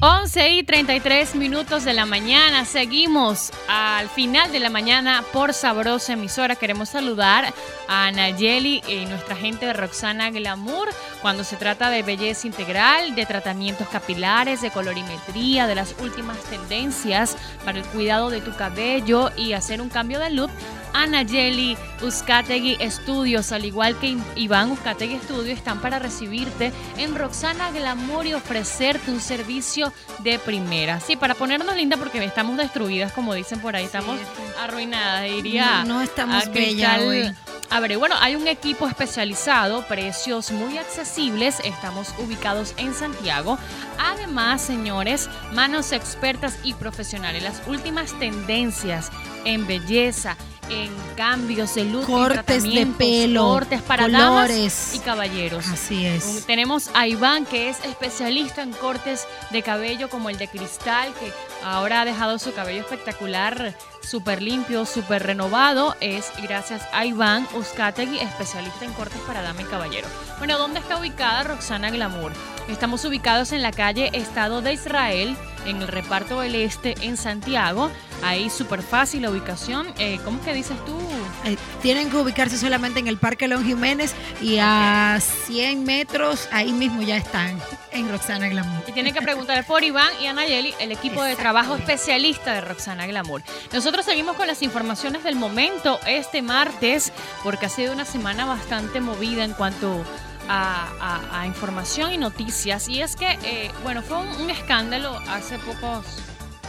Oh, 0.04 0.21
11 0.34 0.50
y 0.52 0.64
33 0.64 1.36
minutos 1.36 1.84
de 1.84 1.94
la 1.94 2.06
mañana. 2.06 2.64
Seguimos 2.64 3.52
al 3.68 4.08
final 4.08 4.50
de 4.54 4.62
la 4.62 4.70
mañana 4.70 5.26
por 5.34 5.54
Sabrosa 5.54 6.14
Emisora. 6.14 6.56
Queremos 6.56 6.88
saludar 6.88 7.54
a 7.90 8.10
Nayeli 8.12 8.82
y 8.88 9.08
nuestra 9.08 9.36
gente 9.36 9.66
de 9.66 9.74
Roxana 9.74 10.32
Glamour 10.32 10.88
cuando 11.22 11.44
se 11.44 11.58
trata 11.58 11.90
de 11.90 12.04
belleza 12.04 12.48
integral, 12.48 13.14
de 13.14 13.26
tratamientos 13.26 13.90
capilares, 13.90 14.62
de 14.62 14.72
colorimetría, 14.72 15.68
de 15.68 15.76
las 15.76 15.96
últimas 16.00 16.38
tendencias 16.46 17.36
para 17.66 17.80
el 17.80 17.86
cuidado 17.88 18.30
de 18.30 18.40
tu 18.40 18.56
cabello 18.56 19.32
y 19.36 19.52
hacer 19.52 19.82
un 19.82 19.90
cambio 19.90 20.20
de 20.20 20.30
look. 20.30 20.52
A 20.94 21.08
Nayeli 21.08 21.78
Uzcategui 22.02 22.76
Estudios, 22.82 23.54
al 23.54 23.64
igual 23.64 23.98
que 24.00 24.18
Iván 24.36 24.72
Uzcategui 24.72 25.16
Estudios, 25.16 25.58
están 25.58 25.80
para 25.80 26.00
recibirte 26.00 26.74
en 26.98 27.16
Roxana 27.16 27.72
Glamour 27.72 28.26
y 28.26 28.34
ofrecerte 28.34 29.10
un 29.10 29.22
servicio 29.22 29.94
de 30.24 30.40
primera. 30.40 31.00
Sí, 31.00 31.16
para 31.16 31.36
ponernos 31.36 31.76
linda 31.76 31.98
porque 31.98 32.24
estamos 32.24 32.58
destruidas, 32.58 33.12
como 33.14 33.34
dicen 33.34 33.60
por 33.60 33.76
ahí, 33.76 33.86
estamos 33.86 34.20
arruinadas. 34.60 35.24
Diría 35.24 35.84
No- 35.84 35.96
no 35.96 36.02
estamos 36.02 36.48
hoy. 36.48 37.34
A 37.70 37.80
ver, 37.80 37.98
bueno, 37.98 38.16
hay 38.20 38.36
un 38.36 38.48
equipo 38.50 38.86
especializado, 38.88 39.88
precios 39.88 40.52
muy 40.52 40.78
accesibles, 40.78 41.62
estamos 41.64 42.14
ubicados 42.18 42.74
en 42.76 42.94
Santiago. 42.94 43.58
Además, 43.98 44.62
señores, 44.62 45.30
manos 45.54 45.94
expertas 45.94 46.58
y 46.64 46.74
profesionales, 46.74 47.44
las 47.44 47.62
últimas 47.68 48.18
tendencias 48.20 49.10
en 49.46 49.66
belleza, 49.68 50.36
en 50.72 50.90
cambios 51.16 51.76
de 51.76 51.86
luz, 51.86 52.06
cortes 52.06 52.64
de 52.64 52.86
pelo, 52.98 53.44
cortes 53.44 53.82
para 53.82 54.04
colores 54.04 54.94
y 54.96 55.00
caballeros. 55.00 55.68
Así 55.68 56.06
es. 56.06 56.46
Tenemos 56.46 56.90
a 56.94 57.08
Iván, 57.08 57.46
que 57.46 57.70
es 57.70 57.84
especialista 57.84 58.64
en 58.64 58.72
cortes 58.72 59.28
de 59.52 59.62
cabello 59.62 60.10
como 60.10 60.30
el 60.30 60.38
de 60.38 60.48
cristal, 60.48 61.14
que 61.20 61.32
ahora 61.64 62.02
ha 62.02 62.06
dejado 62.06 62.40
su 62.40 62.54
cabello 62.54 62.82
espectacular, 62.82 63.76
súper 64.02 64.42
limpio, 64.42 64.86
súper 64.86 65.24
renovado. 65.24 65.96
Es 66.02 66.32
gracias 66.42 66.82
a 66.94 67.06
Iván 67.06 67.48
Uzcategui, 67.54 68.20
especialista 68.20 68.86
en 68.86 68.94
cortes 68.94 69.20
para 69.22 69.42
dama 69.42 69.62
y 69.62 69.66
caballero. 69.66 70.08
Bueno, 70.38 70.58
¿dónde 70.58 70.80
está 70.80 70.98
ubicada 70.98 71.44
Roxana 71.44 71.90
Glamour? 71.90 72.32
Estamos 72.68 73.04
ubicados 73.06 73.52
en 73.52 73.62
la 73.62 73.72
calle 73.72 74.10
Estado 74.14 74.62
de 74.62 74.74
Israel, 74.74 75.36
en 75.66 75.82
el 75.82 75.88
reparto 75.88 76.40
del 76.40 76.56
Este, 76.56 76.96
en 77.02 77.18
Santiago. 77.18 77.92
Ahí 78.24 78.50
súper 78.50 78.82
fácil 78.82 79.24
la 79.24 79.32
ubicación. 79.32 79.88
Eh, 79.98 80.20
¿Cómo 80.24 80.42
que 80.44 80.54
dices 80.54 80.78
tú? 80.86 80.98
Eh, 81.44 81.58
tienen 81.82 82.10
que 82.10 82.18
ubicarse 82.18 82.58
solamente 82.58 83.00
en 83.00 83.08
el 83.08 83.18
Parque 83.18 83.48
León 83.48 83.66
Jiménez 83.66 84.14
y 84.42 84.58
a 84.60 85.20
100 85.20 85.84
metros 85.84 86.48
ahí 86.52 86.72
mismo 86.72 87.02
ya 87.02 87.18
están 87.18 87.60
en 87.92 88.10
Roxana 88.10 88.48
Glamour. 88.48 88.84
Y 88.88 88.92
tienen 88.92 89.14
que 89.14 89.22
preguntar 89.22 89.66
por 89.66 89.84
Iván 89.84 90.12
y 90.22 90.28
Anayeli, 90.28 90.74
el 90.80 90.92
equipo 90.92 91.24
de 91.24 91.36
trabajo 91.36 91.51
especialista 91.78 92.54
de 92.54 92.62
Roxana 92.62 93.06
Glamour. 93.08 93.44
Nosotros 93.72 94.06
seguimos 94.06 94.36
con 94.36 94.48
las 94.48 94.62
informaciones 94.62 95.24
del 95.24 95.36
momento 95.36 96.00
este 96.08 96.42
martes, 96.42 97.12
porque 97.44 97.66
ha 97.66 97.70
sido 97.70 97.94
una 97.94 98.06
semana 98.06 98.46
bastante 98.46 99.02
movida 99.02 99.44
en 99.44 99.54
cuanto 99.54 100.04
a, 100.48 101.44
información 101.46 102.14
y 102.14 102.18
noticias. 102.18 102.88
Y 102.88 103.02
es 103.02 103.16
que, 103.16 103.38
eh, 103.44 103.72
bueno, 103.84 104.02
fue 104.02 104.18
un, 104.18 104.50
escándalo 104.50 105.18
hace 105.30 105.58
pocos, 105.60 106.06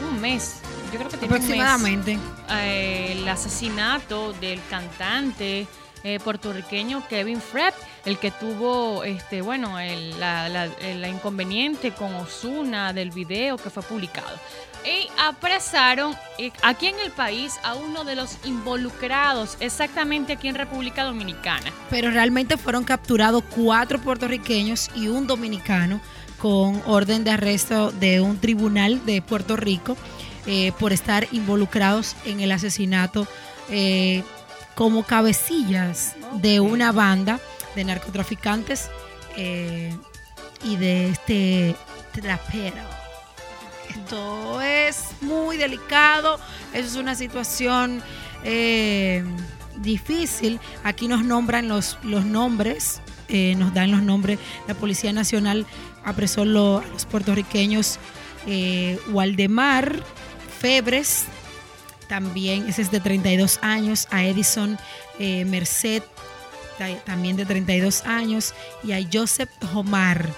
un 0.01 0.21
mes, 0.21 0.61
yo 0.93 0.99
creo 0.99 1.11
que 1.11 1.17
tiene 1.17 1.35
Aproximadamente. 1.35 2.19
Eh, 2.51 3.13
el 3.13 3.29
asesinato 3.29 4.33
del 4.35 4.61
cantante 4.69 5.67
eh, 6.05 6.19
puertorriqueño 6.19 7.07
Kevin 7.09 7.41
Frepp, 7.41 7.75
el 8.05 8.19
que 8.19 8.33
tuvo, 8.33 9.05
este, 9.05 9.41
bueno, 9.41 9.79
el, 9.79 10.19
la, 10.19 10.69
inconveniente 11.09 11.93
con 11.93 12.13
Osuna 12.17 12.93
del 12.93 13.11
video 13.11 13.57
que 13.57 13.71
fue 13.71 13.85
publicado. 13.85 14.37
Y 14.85 15.09
apresaron 15.19 16.15
eh, 16.39 16.53
aquí 16.63 16.87
en 16.87 16.99
el 16.99 17.11
país 17.13 17.55
a 17.63 17.75
uno 17.75 18.05
de 18.05 18.17
los 18.17 18.39
involucrados, 18.45 19.57
exactamente 19.61 20.33
aquí 20.33 20.49
en 20.49 20.57
República 20.57 21.05
Dominicana. 21.05 21.73
Pero 21.91 22.11
realmente 22.11 22.57
fueron 22.57 22.85
capturados 22.85 23.45
cuatro 23.55 24.01
puertorriqueños 24.01 24.91
y 24.95 25.09
un 25.09 25.27
dominicano 25.27 26.01
con 26.39 26.83
orden 26.87 27.23
de 27.23 27.31
arresto 27.31 27.93
de 27.93 28.21
un 28.21 28.39
tribunal 28.39 29.07
de 29.07 29.23
Puerto 29.23 29.57
Rico 29.57 29.97
eh, 30.47 30.73
por 30.81 30.93
estar 30.93 31.29
involucrados 31.31 32.17
en 32.25 32.41
el 32.41 32.51
asesinato 32.51 33.29
como 34.75 35.05
cabecillas 35.05 36.15
de 36.35 36.61
una 36.61 36.93
banda 36.93 37.41
de 37.75 37.85
narcotraficantes 37.85 38.91
eh, 39.37 39.95
y 40.65 40.77
de 40.77 41.11
este 41.11 41.77
trapero. 42.13 43.02
Esto 44.03 44.61
es 44.61 45.11
muy 45.21 45.57
delicado, 45.57 46.39
es 46.73 46.97
una 46.97 47.15
situación 47.15 48.03
eh, 48.45 49.25
difícil. 49.77 50.59
Aquí 50.83 51.09
nos 51.09 51.25
nombran 51.25 51.69
los, 51.69 51.99
los 52.03 52.25
nombres, 52.25 53.01
eh, 53.29 53.55
nos 53.57 53.73
dan 53.73 53.91
los 53.91 54.03
nombres. 54.03 54.39
La 54.67 54.75
Policía 54.75 55.13
Nacional 55.13 55.67
apresó 56.05 56.43
a 56.43 56.47
los 56.47 57.07
puertorriqueños 57.11 57.99
Waldemar 59.13 60.03
Febres, 60.61 61.27
también, 62.13 62.69
ese 62.69 62.83
es 62.83 62.91
de 62.91 63.01
32 63.01 63.59
años, 63.63 64.07
a 64.11 64.23
Edison 64.23 64.79
eh, 65.19 65.47
Merced, 65.47 66.03
también 67.07 67.37
de 67.37 67.47
32 67.47 68.05
años, 68.05 68.53
y 68.85 68.93
a 68.93 69.01
Joseph 69.11 69.49
Homar, 69.73 70.29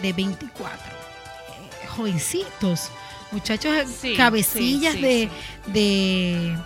de 0.00 0.12
24. 0.14 0.76
Eh, 0.76 1.86
jovencitos, 1.88 2.90
muchachos 3.32 3.72
eh, 4.02 4.14
cabecillas 4.16 4.94
de, 4.94 5.28
de, 5.66 6.56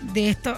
de, 0.00 0.30
esto, 0.30 0.54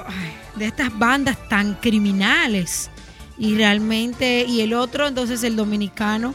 de 0.54 0.66
estas 0.66 0.96
bandas 0.98 1.36
tan 1.48 1.74
criminales. 1.74 2.90
Y 3.38 3.54
realmente, 3.54 4.46
y 4.48 4.62
el 4.62 4.72
otro, 4.72 5.06
entonces 5.06 5.42
el 5.42 5.56
dominicano, 5.56 6.34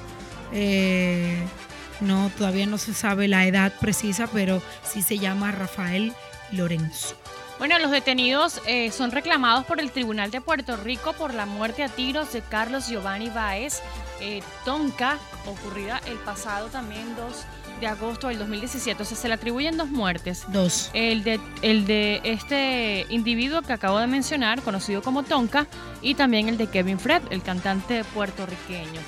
no, 2.01 2.31
todavía 2.37 2.65
no 2.65 2.77
se 2.77 2.93
sabe 2.93 3.27
la 3.27 3.45
edad 3.45 3.73
precisa, 3.79 4.27
pero 4.27 4.61
sí 4.83 5.01
se 5.01 5.17
llama 5.17 5.51
Rafael 5.51 6.13
Lorenzo. 6.51 7.15
Bueno, 7.61 7.77
los 7.77 7.91
detenidos 7.91 8.59
eh, 8.65 8.89
son 8.89 9.11
reclamados 9.11 9.65
por 9.65 9.79
el 9.79 9.91
Tribunal 9.91 10.31
de 10.31 10.41
Puerto 10.41 10.77
Rico 10.77 11.13
por 11.13 11.35
la 11.35 11.45
muerte 11.45 11.83
a 11.83 11.89
tiros 11.89 12.33
de 12.33 12.41
Carlos 12.41 12.87
Giovanni 12.87 13.29
Baez 13.29 13.81
eh, 14.19 14.41
Tonka, 14.65 15.19
ocurrida 15.45 16.01
el 16.07 16.17
pasado 16.17 16.69
también 16.69 17.15
2 17.15 17.45
de 17.81 17.87
agosto 17.87 18.29
del 18.29 18.39
2017. 18.39 19.01
O 19.01 19.05
sea, 19.05 19.17
se 19.17 19.27
le 19.27 19.33
atribuyen 19.33 19.75
dos 19.75 19.89
muertes. 19.89 20.45
Dos. 20.47 20.89
El 20.93 21.23
de, 21.23 21.41
el 21.61 21.85
de 21.85 22.21
este 22.23 23.05
individuo 23.09 23.61
que 23.61 23.73
acabo 23.73 23.99
de 23.99 24.07
mencionar, 24.07 24.61
conocido 24.61 25.01
como 25.01 25.23
Tonka, 25.23 25.67
y 26.01 26.15
también 26.15 26.47
el 26.47 26.57
de 26.57 26.67
Kevin 26.67 26.99
Fred, 26.99 27.21
el 27.31 27.41
cantante 27.41 28.05
puertorriqueño. 28.05 29.01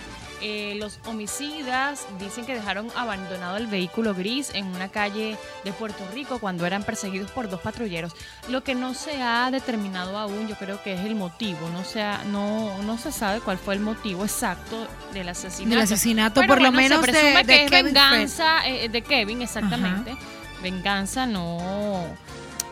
Eh, 0.45 0.75
los 0.75 0.99
homicidas 1.05 2.05
dicen 2.19 2.45
que 2.45 2.53
dejaron 2.53 2.91
abandonado 2.97 3.55
el 3.55 3.65
vehículo 3.65 4.13
gris 4.13 4.51
en 4.53 4.65
una 4.65 4.89
calle 4.89 5.37
de 5.63 5.71
Puerto 5.71 6.05
Rico 6.13 6.39
cuando 6.39 6.65
eran 6.65 6.83
perseguidos 6.83 7.31
por 7.31 7.49
dos 7.49 7.61
patrulleros. 7.61 8.13
Lo 8.49 8.61
que 8.61 8.75
no 8.75 8.93
se 8.93 9.21
ha 9.21 9.49
determinado 9.51 10.17
aún, 10.17 10.49
yo 10.49 10.55
creo 10.57 10.83
que 10.83 10.95
es 10.95 10.99
el 10.99 11.15
motivo. 11.15 11.69
No 11.69 11.85
se, 11.85 12.03
no, 12.25 12.77
no 12.83 12.97
se 12.97 13.13
sabe 13.13 13.39
cuál 13.39 13.57
fue 13.57 13.75
el 13.75 13.79
motivo 13.79 14.25
exacto 14.25 14.85
del 15.13 15.29
asesinato. 15.29 15.75
Del 15.75 15.83
asesinato, 15.85 16.41
por 16.45 16.61
lo 16.61 16.73
menos 16.73 16.99
se 16.99 17.11
presume 17.11 17.45
que 17.45 17.63
es 17.63 17.71
venganza 17.71 18.67
eh, 18.67 18.89
de 18.89 19.01
Kevin, 19.01 19.41
exactamente. 19.43 20.17
Venganza, 20.61 21.25
no. 21.25 22.03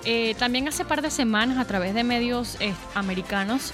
Eh, 0.04 0.36
también 0.38 0.68
hace 0.68 0.84
par 0.84 1.02
de 1.02 1.10
semanas, 1.10 1.58
a 1.58 1.64
través 1.64 1.94
de 1.94 2.04
medios 2.04 2.58
americanos, 2.96 3.74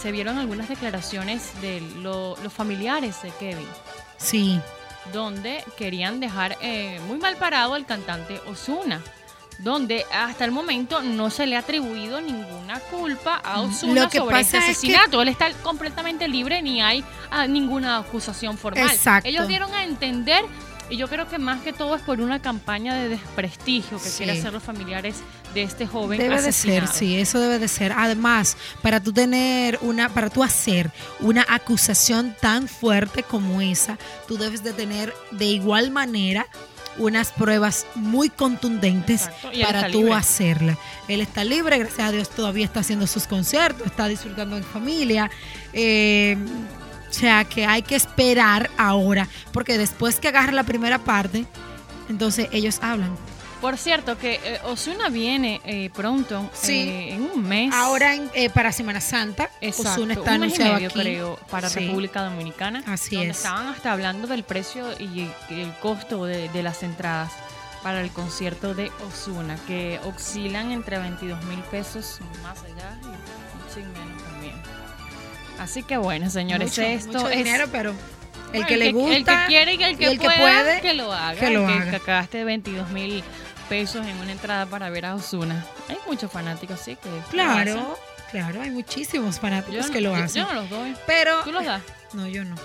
se 0.00 0.12
vieron 0.12 0.38
algunas 0.38 0.68
declaraciones 0.68 1.60
de 1.60 1.80
los 2.02 2.52
familiares 2.52 3.22
de 3.22 3.30
Kevin. 3.30 3.68
Sí. 4.16 4.60
Donde 5.12 5.64
querían 5.76 6.20
dejar 6.20 6.56
eh, 6.60 7.00
muy 7.06 7.18
mal 7.18 7.36
parado 7.36 7.74
al 7.74 7.86
cantante 7.86 8.40
Osuna. 8.46 9.02
Donde 9.58 10.04
hasta 10.12 10.44
el 10.44 10.52
momento 10.52 11.02
no 11.02 11.30
se 11.30 11.46
le 11.46 11.56
ha 11.56 11.60
atribuido 11.60 12.20
ninguna 12.20 12.78
culpa 12.78 13.36
a 13.36 13.60
Osuna 13.60 14.08
sobre 14.08 14.40
este 14.40 14.58
asesinato. 14.58 15.20
Él 15.20 15.28
está 15.28 15.52
completamente 15.64 16.28
libre, 16.28 16.62
ni 16.62 16.80
hay 16.80 17.04
ah, 17.30 17.48
ninguna 17.48 17.98
acusación 17.98 18.56
formal. 18.56 18.88
Exacto. 18.88 19.28
Ellos 19.28 19.48
dieron 19.48 19.74
a 19.74 19.82
entender 19.82 20.44
y 20.90 20.96
yo 20.96 21.08
creo 21.08 21.28
que 21.28 21.38
más 21.38 21.60
que 21.62 21.72
todo 21.72 21.94
es 21.94 22.02
por 22.02 22.20
una 22.20 22.40
campaña 22.40 22.94
de 22.94 23.08
desprestigio 23.08 24.00
que 24.02 24.10
quieren 24.10 24.38
hacer 24.38 24.52
los 24.52 24.62
familiares 24.62 25.16
de 25.54 25.62
este 25.62 25.86
joven 25.86 26.18
debe 26.18 26.40
de 26.40 26.52
ser, 26.52 26.86
sí, 26.88 27.16
eso 27.16 27.40
debe 27.40 27.58
de 27.58 27.68
ser. 27.68 27.92
Además, 27.92 28.56
para 28.82 29.02
tú 29.02 29.12
tener 29.12 29.78
una, 29.82 30.08
para 30.08 30.30
tú 30.30 30.42
hacer 30.42 30.90
una 31.20 31.44
acusación 31.48 32.34
tan 32.40 32.68
fuerte 32.68 33.22
como 33.22 33.60
esa, 33.60 33.98
tú 34.26 34.36
debes 34.36 34.62
de 34.62 34.72
tener 34.72 35.12
de 35.30 35.46
igual 35.46 35.90
manera 35.90 36.46
unas 36.98 37.30
pruebas 37.32 37.86
muy 37.94 38.28
contundentes 38.28 39.30
para 39.62 39.90
tú 39.90 40.12
hacerla. 40.12 40.76
Él 41.06 41.20
está 41.20 41.44
libre, 41.44 41.78
gracias 41.78 42.08
a 42.08 42.12
Dios 42.12 42.28
todavía 42.30 42.64
está 42.64 42.80
haciendo 42.80 43.06
sus 43.06 43.26
conciertos, 43.26 43.86
está 43.86 44.08
disfrutando 44.08 44.56
en 44.56 44.64
familia. 44.64 45.30
Eh, 45.72 46.36
o 47.08 47.12
sea 47.12 47.44
que 47.44 47.66
hay 47.66 47.82
que 47.82 47.96
esperar 47.96 48.70
ahora, 48.76 49.28
porque 49.52 49.78
después 49.78 50.20
que 50.20 50.28
agarra 50.28 50.52
la 50.52 50.64
primera 50.64 50.98
parte, 50.98 51.46
entonces 52.08 52.48
ellos 52.52 52.78
hablan. 52.82 53.16
Por 53.60 53.76
cierto, 53.76 54.16
que 54.16 54.34
eh, 54.34 54.60
Osuna 54.64 55.08
viene 55.08 55.60
eh, 55.64 55.90
pronto, 55.92 56.48
eh, 56.68 57.14
en 57.14 57.22
un 57.22 57.42
mes. 57.42 57.74
Ahora 57.74 58.14
para 58.54 58.70
Semana 58.70 59.00
Santa. 59.00 59.50
Osuna 59.60 60.14
está 60.14 60.34
un 60.34 60.40
mes 60.40 60.58
y 60.58 60.62
medio, 60.62 60.90
creo, 60.90 61.36
para 61.50 61.68
República 61.68 62.22
Dominicana. 62.22 62.84
Así 62.86 63.16
donde 63.16 63.30
es. 63.30 63.38
Estaban 63.38 63.66
hasta 63.66 63.92
hablando 63.92 64.28
del 64.28 64.44
precio 64.44 64.86
y 65.00 65.28
el 65.50 65.72
costo 65.80 66.24
de, 66.24 66.48
de 66.50 66.62
las 66.62 66.84
entradas 66.84 67.32
para 67.82 68.00
el 68.00 68.10
concierto 68.10 68.74
de 68.74 68.92
Osuna, 69.08 69.56
que 69.66 70.00
oscilan 70.04 70.70
entre 70.70 70.98
22 70.98 71.44
mil 71.44 71.60
pesos 71.64 72.20
más 72.42 72.58
allá 72.62 72.96
y 73.02 73.74
sin 73.74 73.92
menos. 73.92 74.27
Así 75.58 75.82
que 75.82 75.96
bueno, 75.96 76.30
señores, 76.30 76.78
esto 76.78 77.28
es 77.28 77.36
dinero, 77.36 77.66
pero 77.72 77.94
el 78.52 78.66
que 78.66 78.76
le 78.76 78.92
gusta, 78.92 79.16
el 79.16 79.24
que 79.24 79.36
quiere 79.46 79.74
y 79.74 79.82
el 79.82 79.98
que, 79.98 80.18
puede, 80.18 80.80
que 80.80 80.94
lo 80.94 81.12
haga. 81.12 81.38
Que 81.38 81.50
lo 81.50 81.66
haga. 81.66 81.90
que 81.90 81.98
gaste 82.06 82.44
22 82.44 82.90
mil 82.90 83.22
pesos 83.68 84.06
en 84.06 84.16
una 84.18 84.32
entrada 84.32 84.66
para 84.66 84.88
ver 84.90 85.06
a 85.06 85.14
Osuna. 85.14 85.66
Hay 85.88 85.98
muchos 86.06 86.30
fanáticos, 86.30 86.80
sí, 86.80 86.96
que 86.96 87.08
claro. 87.30 87.98
Claro, 88.30 88.60
hay 88.60 88.70
muchísimos 88.70 89.40
fanáticos 89.40 89.90
que 89.90 90.00
lo 90.00 90.14
hacen. 90.14 90.42
yo 90.42 90.52
no 90.52 90.60
los 90.60 90.70
doy. 90.70 90.94
Pero 91.06 91.42
¿Tú 91.44 91.52
los 91.52 91.64
das? 91.64 91.82
No, 92.14 92.26
yo 92.26 92.42
no. 92.42 92.56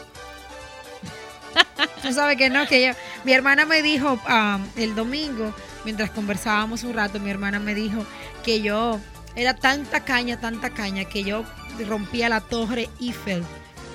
Tú 2.02 2.14
sabes 2.14 2.38
que 2.38 2.50
no, 2.50 2.66
que 2.66 2.88
yo. 2.88 2.94
Mi 3.26 3.34
hermana 3.34 3.66
me 3.66 3.82
dijo 3.82 4.18
ah, 4.26 4.60
el 4.78 4.96
domingo, 4.96 5.54
mientras 5.84 6.12
conversábamos 6.12 6.84
un 6.84 6.94
rato, 6.94 7.20
mi 7.20 7.30
hermana 7.30 7.60
me 7.60 7.76
dijo 7.76 8.06
que 8.44 8.62
yo 8.62 9.02
era 9.36 9.56
tanta 9.56 10.04
caña, 10.04 10.40
tanta 10.40 10.70
caña, 10.72 11.06
que 11.06 11.24
yo 11.24 11.44
rompía 11.88 12.30
la 12.30 12.42
torre 12.42 12.90
Eiffel 13.00 13.44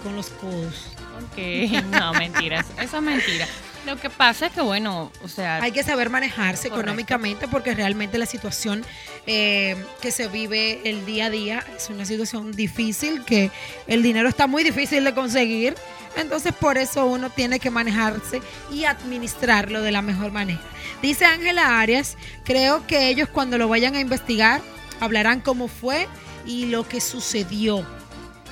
con 0.03 0.17
los 0.17 0.29
codos. 0.31 0.93
Ok, 1.19 1.83
no, 1.91 2.13
mentiras. 2.15 2.67
Eso 2.81 2.97
es 2.99 3.03
mentira. 3.03 3.47
Lo 3.87 3.97
que 3.97 4.11
pasa 4.11 4.47
es 4.47 4.53
que, 4.53 4.61
bueno, 4.61 5.11
o 5.23 5.29
sea, 5.29 5.63
Hay 5.63 5.73
que 5.73 5.83
saber 5.83 6.11
manejarse 6.11 6.69
Correcto. 6.69 6.81
económicamente 6.81 7.49
porque 7.49 7.75
realmente 7.75 8.19
la 8.19 8.27
situación 8.27 8.85
eh, 9.27 9.83
que 10.03 10.11
se 10.11 10.29
vive 10.29 10.81
el 10.85 11.07
día 11.07 11.27
a 11.27 11.31
día 11.31 11.65
es 11.75 11.89
una 11.89 12.05
situación 12.05 12.53
difícil, 12.53 13.25
que 13.25 13.51
el 13.87 14.03
dinero 14.03 14.29
está 14.29 14.47
muy 14.47 14.63
difícil 14.63 15.05
de 15.05 15.15
conseguir. 15.15 15.75
Entonces 16.17 16.53
por 16.53 16.77
eso 16.77 17.07
uno 17.07 17.31
tiene 17.31 17.61
que 17.61 17.71
manejarse 17.71 18.43
y 18.71 18.85
administrarlo 18.85 19.81
de 19.81 19.93
la 19.93 20.03
mejor 20.03 20.33
manera. 20.33 20.61
Dice 21.01 21.25
Ángela 21.25 21.81
Arias, 21.81 22.17
creo 22.45 22.87
que 22.87 23.09
ellos 23.09 23.29
cuando 23.29 23.57
lo 23.57 23.69
vayan 23.69 23.95
a 23.95 24.01
investigar 24.01 24.61
hablarán 25.01 25.41
cómo 25.41 25.69
fue 25.69 26.09
y 26.47 26.67
lo 26.67 26.87
que 26.89 27.01
sucedió. 27.01 27.87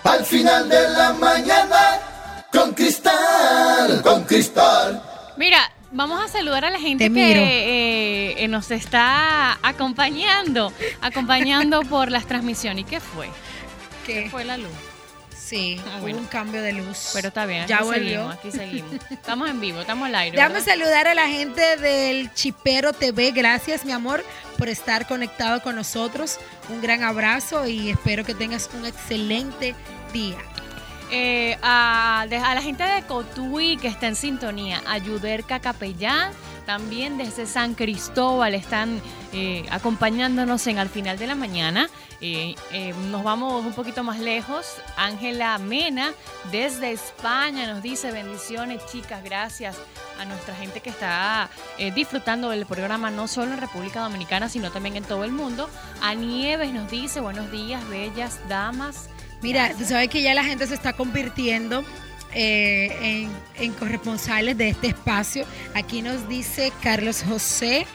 Al 0.04 0.26
final 0.26 0.70
de 0.70 0.90
la 0.90 1.14
mañana, 1.14 2.46
con 2.52 2.74
Cristal, 2.74 4.02
con 4.02 4.24
Cristal. 4.24 5.04
mira, 5.38 5.72
vamos 5.92 6.24
a 6.24 6.28
saludar 6.28 6.66
a 6.66 6.70
la 6.70 6.80
gente 6.80 7.10
Te 7.10 7.14
que 7.14 7.32
eh, 7.32 8.44
eh, 8.44 8.48
nos 8.48 8.72
está 8.72 9.58
acompañando, 9.62 10.72
acompañando 11.02 11.82
por 11.90 12.12
las 12.12 12.26
transmisiones. 12.26 12.82
¿Y 12.86 12.88
qué 12.88 13.00
fue? 13.00 13.30
¿Qué 14.06 14.30
fue 14.30 14.44
la 14.46 14.58
luz? 14.58 14.72
Sí, 15.36 15.82
Ah, 15.88 15.94
hubo 15.96 16.02
bueno. 16.02 16.18
un 16.20 16.26
cambio 16.28 16.62
de 16.62 16.74
luz. 16.74 17.10
Pero 17.14 17.30
está 17.30 17.48
bien, 17.48 17.62
aquí 17.64 17.70
Ya 17.72 17.84
seguimos, 17.84 18.36
aquí 18.36 18.52
seguimos. 18.60 18.92
Estamos 19.10 19.50
en 19.50 19.60
vivo, 19.60 19.82
estamos 19.82 20.08
al 20.08 20.14
aire. 20.16 20.38
Déjame 20.38 20.62
saludar 20.62 21.08
a 21.08 21.16
la 21.16 21.28
gente 21.28 21.78
del 21.78 22.32
Chipero 22.36 22.94
TV. 22.94 23.32
Gracias, 23.32 23.84
mi 23.84 23.92
amor, 23.92 24.24
por 24.60 24.70
estar 24.70 25.08
conectado 25.08 25.62
con 25.64 25.76
nosotros. 25.76 26.38
Un 26.70 26.82
gran 26.82 27.02
abrazo 27.04 27.68
y 27.68 27.90
espero 27.90 28.24
que 28.24 28.36
tengas 28.36 28.70
un 28.74 28.86
excelente 28.86 29.74
día. 30.14 30.38
Eh, 31.12 31.58
a, 31.64 32.28
la 32.30 32.62
gente 32.62 32.84
de 32.84 33.02
Cotuí 33.04 33.78
que 33.78 33.88
está 33.88 34.08
en 34.08 34.16
sintonía, 34.16 34.82
a 34.86 34.98
Yuderca 35.00 35.60
Capellán, 35.60 36.32
también 36.68 37.18
desde 37.18 37.48
San 37.48 37.74
Cristóbal 37.74 38.54
están 38.54 39.02
eh, 39.34 39.66
acompañándonos 39.72 40.68
en 40.68 40.78
al 40.78 40.90
final 40.90 41.18
de 41.18 41.26
la 41.26 41.34
mañana. 41.34 41.90
Eh, 42.22 42.54
nos 43.10 43.24
vamos 43.24 43.66
un 43.66 43.74
poquito 43.74 44.04
más 44.04 44.20
lejos. 44.20 44.76
Ángela 44.98 45.58
Mena 45.58 46.12
desde 46.52 46.92
España 46.92 47.66
nos 47.66 47.82
dice 47.82 48.12
bendiciones 48.12 48.86
chicas, 48.86 49.24
gracias 49.24 49.78
a 50.20 50.26
nuestra 50.26 50.54
gente 50.54 50.82
que 50.82 50.92
está 50.92 51.50
disfrutando 51.96 52.50
del 52.50 52.68
programa 52.68 53.10
no 53.10 53.28
solo 53.28 53.54
en 53.54 53.62
República 53.62 54.02
Dominicana, 54.02 54.48
sino 54.48 54.70
también 54.70 54.96
en 54.96 55.06
todo 55.06 55.24
el 55.24 55.32
mundo. 55.32 55.70
A 56.04 56.14
Nieves 56.14 56.72
nos 56.72 56.92
dice 56.92 57.20
buenos 57.20 57.52
días, 57.52 57.88
bellas 57.90 58.40
damas. 58.48 59.10
Mira, 59.42 59.74
tú 59.78 59.86
sabes 59.86 60.10
que 60.10 60.22
ya 60.22 60.34
la 60.34 60.44
gente 60.44 60.68
se 60.68 60.74
está 60.74 60.94
convirtiendo 60.94 61.84
eh, 62.34 63.28
en, 63.56 63.74
corresponsales 63.74 64.58
de 64.58 64.70
este 64.70 64.88
espacio. 64.88 65.46
Aquí 65.74 66.02
nos 66.02 66.28
dice 66.28 66.72
Carlos 66.84 67.24
José. 67.28 67.88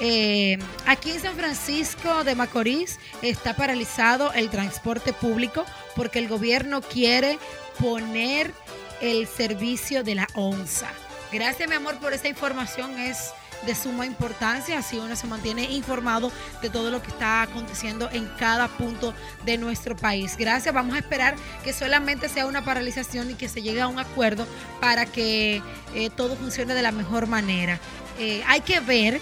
eh, 0.00 0.58
aquí 0.86 1.10
en 1.12 1.20
San 1.20 1.36
Francisco 1.36 2.24
de 2.24 2.34
Macorís 2.34 2.98
está 3.22 3.54
paralizado 3.54 4.32
el 4.32 4.50
transporte 4.50 5.12
público 5.12 5.64
porque 5.94 6.18
el 6.18 6.28
gobierno 6.28 6.80
quiere 6.82 7.38
poner 7.78 8.52
el 9.00 9.26
servicio 9.26 10.02
de 10.02 10.14
la 10.14 10.26
onza. 10.34 10.90
Gracias, 11.32 11.68
mi 11.68 11.74
amor, 11.74 11.98
por 11.98 12.12
esa 12.12 12.28
información. 12.28 12.98
Es 12.98 13.32
de 13.64 13.74
suma 13.74 14.06
importancia, 14.06 14.78
así 14.78 14.98
uno 14.98 15.16
se 15.16 15.26
mantiene 15.26 15.64
informado 15.64 16.30
de 16.62 16.70
todo 16.70 16.90
lo 16.90 17.02
que 17.02 17.08
está 17.08 17.42
aconteciendo 17.42 18.08
en 18.12 18.26
cada 18.38 18.68
punto 18.68 19.14
de 19.44 19.58
nuestro 19.58 19.96
país. 19.96 20.36
Gracias, 20.36 20.74
vamos 20.74 20.94
a 20.94 20.98
esperar 20.98 21.36
que 21.64 21.72
solamente 21.72 22.28
sea 22.28 22.46
una 22.46 22.64
paralización 22.64 23.30
y 23.30 23.34
que 23.34 23.48
se 23.48 23.62
llegue 23.62 23.80
a 23.80 23.88
un 23.88 23.98
acuerdo 23.98 24.46
para 24.80 25.06
que 25.06 25.62
eh, 25.94 26.10
todo 26.10 26.36
funcione 26.36 26.74
de 26.74 26.82
la 26.82 26.92
mejor 26.92 27.26
manera. 27.26 27.80
Eh, 28.18 28.42
hay 28.46 28.60
que 28.60 28.80
ver 28.80 29.20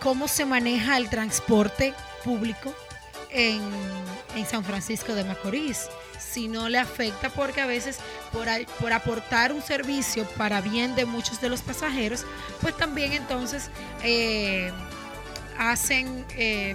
cómo 0.00 0.28
se 0.28 0.44
maneja 0.44 0.96
el 0.96 1.10
transporte 1.10 1.94
público 2.24 2.74
en, 3.30 3.60
en 4.36 4.46
San 4.46 4.64
Francisco 4.64 5.14
de 5.14 5.24
Macorís. 5.24 5.88
Si 6.18 6.48
no 6.48 6.68
le 6.68 6.78
afecta, 6.78 7.30
porque 7.30 7.60
a 7.60 7.66
veces 7.66 7.98
por, 8.32 8.46
por 8.80 8.92
aportar 8.92 9.52
un 9.52 9.62
servicio 9.62 10.24
para 10.36 10.60
bien 10.60 10.94
de 10.94 11.04
muchos 11.04 11.40
de 11.40 11.48
los 11.48 11.62
pasajeros, 11.62 12.24
pues 12.60 12.76
también 12.76 13.12
entonces 13.12 13.70
eh, 14.02 14.70
hacen 15.58 16.24
eh, 16.36 16.74